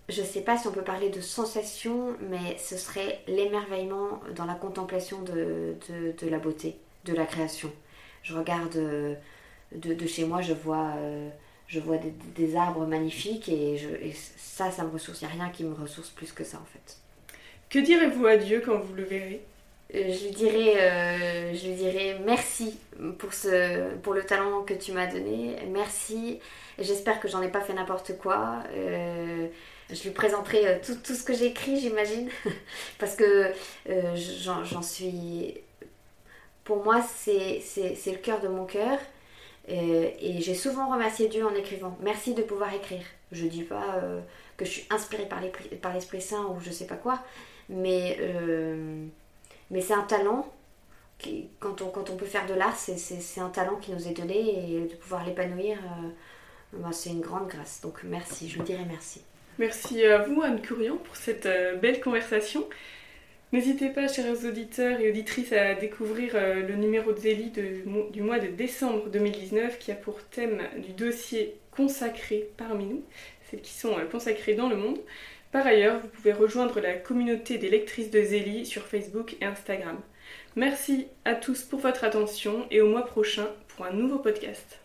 Je 0.09 0.21
ne 0.21 0.27
sais 0.27 0.41
pas 0.41 0.57
si 0.57 0.67
on 0.67 0.73
peut 0.73 0.83
parler 0.83 1.11
de 1.11 1.21
sensation, 1.21 2.17
mais 2.31 2.57
ce 2.59 2.77
serait 2.77 3.21
l'émerveillement 3.27 4.21
dans 4.35 4.45
la 4.45 4.55
contemplation 4.55 5.23
de, 5.23 5.77
la 6.23 6.39
beauté, 6.39 6.77
de 7.05 7.13
la 7.13 7.25
création. 7.27 7.71
Je 8.23 8.35
regarde 8.35 8.77
euh, 8.77 9.15
de, 9.75 10.07
chez 10.07 10.25
moi, 10.25 10.43
je 10.43 10.53
vois, 10.53 10.93
euh, 10.97 11.29
je 11.67 11.81
vois 11.81 11.99
des, 11.99 12.57
arbres 12.57 12.87
magnifiques 12.87 13.49
et, 13.49 13.75
et, 13.75 14.15
ça, 14.37 14.71
ça 14.71 14.85
me 14.85 14.91
ressource. 14.91 15.21
Il 15.21 15.27
n'y 15.27 15.33
a 15.33 15.35
rien 15.35 15.51
qui 15.51 15.65
me 15.65 15.75
ressource 15.75 16.11
plus 16.11 16.33
que 16.33 16.45
ça 16.45 16.59
en 16.59 16.67
fait. 16.67 16.99
Que 17.69 17.79
direz-vous 17.79 18.27
à 18.27 18.37
Dieu 18.37 18.63
quand 18.65 18.79
vous 18.79 18.95
le 18.95 19.05
verrez? 19.05 19.43
Je 19.93 20.25
lui 20.25 20.31
dirais, 20.31 20.75
euh, 20.81 21.55
je 21.55 21.67
lui 21.67 21.75
dirais 21.75 22.19
merci 22.25 22.79
pour, 23.19 24.15
le 24.15 24.23
talent 24.23 24.63
que 24.63 24.75
tu 24.75 24.93
m'as 24.93 25.07
donné. 25.07 25.57
Merci. 25.69 26.41
J'espère 26.79 27.21
que 27.21 27.29
j'en 27.29 27.43
ai 27.43 27.49
pas 27.49 27.61
fait 27.61 27.75
n'importe 27.75 28.17
quoi. 28.17 28.63
Euh, 28.75 29.49
je 29.91 30.03
lui 30.05 30.11
présenterai 30.11 30.81
tout, 30.81 31.15
ce 31.15 31.23
que 31.23 31.35
j'ai 31.35 31.47
écrit, 31.47 31.79
j'imagine. 31.79 32.31
Parce 32.99 33.17
que 33.17 33.53
j'en 33.85 34.83
suis. 34.83 35.55
Pour 36.65 36.83
moi, 36.83 37.03
c'est 37.03 37.61
le 38.07 38.17
cœur 38.17 38.41
de 38.41 38.49
mon 38.49 38.65
cœur. 38.65 38.99
et 39.69 40.41
j'ai 40.41 40.55
souvent 40.55 40.91
remercié 40.91 41.29
Dieu 41.29 41.45
en 41.45 41.55
écrivant. 41.55 41.99
Merci 42.01 42.33
de 42.33 42.43
pouvoir 42.43 42.73
écrire. 42.73 43.05
Je 43.31 43.47
dis 43.47 43.65
pas 43.65 44.01
que 44.57 44.65
je 44.65 44.71
suis 44.71 44.87
inspirée 44.89 45.29
par 45.83 45.93
l'Esprit 45.93 46.23
Saint 46.23 46.47
ou 46.47 46.61
je 46.61 46.71
sais 46.71 46.87
pas 46.87 46.97
quoi. 46.97 47.19
Mais 47.69 48.17
mais 49.73 49.81
c'est 49.81 49.95
un 49.95 50.03
talent. 50.03 50.53
Quand, 51.61 51.81
on, 51.83 52.17
peut 52.17 52.27
faire 52.27 52.47
de 52.47 52.55
l'art, 52.55 52.77
c'est 52.77 53.41
un 53.41 53.49
talent 53.49 53.77
qui 53.77 53.93
nous 53.93 54.09
est 54.09 54.13
donné 54.13 54.75
et 54.75 54.81
de 54.81 54.95
pouvoir 54.97 55.25
l'épanouir, 55.25 55.79
euh, 55.79 56.09
ben, 56.73 56.91
c'est 56.91 57.11
une 57.11 57.21
grande 57.21 57.49
grâce. 57.49 57.81
Donc 57.81 58.03
merci, 58.03 58.49
je 58.49 58.59
vous 58.59 58.65
dirais 58.65 58.85
merci. 58.89 59.23
Merci 59.59 60.05
à 60.05 60.19
vous, 60.19 60.43
Anne 60.43 60.61
Courian, 60.61 60.97
pour 60.97 61.15
cette 61.15 61.47
euh, 61.47 61.77
belle 61.77 62.01
conversation. 62.01 62.69
N'hésitez 63.53 63.91
pas, 63.91 64.09
chers 64.09 64.45
auditeurs 64.45 64.99
et 64.99 65.11
auditrices, 65.11 65.53
à 65.53 65.75
découvrir 65.75 66.33
euh, 66.35 66.67
le 66.67 66.75
numéro 66.75 67.13
de 67.13 67.19
Zélie 67.19 67.51
du 67.51 68.23
mois 68.23 68.41
de 68.41 68.49
décembre 68.49 69.09
2019 69.11 69.79
qui 69.79 69.93
a 69.93 69.95
pour 69.95 70.25
thème 70.25 70.63
du 70.79 70.93
dossier 70.93 71.57
consacré 71.71 72.49
parmi 72.57 72.87
nous. 72.87 73.05
celles 73.49 73.61
qui 73.61 73.75
sont 73.75 73.95
consacrées 74.11 74.55
dans 74.55 74.69
le 74.69 74.77
monde. 74.77 74.99
Par 75.53 75.67
ailleurs, 75.67 76.01
vous 76.01 76.09
pouvez 76.09 76.33
rejoindre 76.33 76.81
la 76.81 76.95
communauté 76.95 77.59
des 77.59 77.69
lectrices 77.69 78.11
de 78.11 78.23
Zélie 78.23 78.67
sur 78.67 78.83
Facebook 78.83 79.37
et 79.41 79.45
Instagram. 79.45 80.01
Merci 80.57 81.07
à 81.25 81.35
tous 81.35 81.63
pour 81.63 81.79
votre 81.79 82.05
attention 82.05 82.67
et 82.71 82.81
au 82.81 82.89
mois 82.89 83.05
prochain 83.05 83.47
pour 83.69 83.85
un 83.85 83.93
nouveau 83.93 84.19
podcast. 84.19 84.82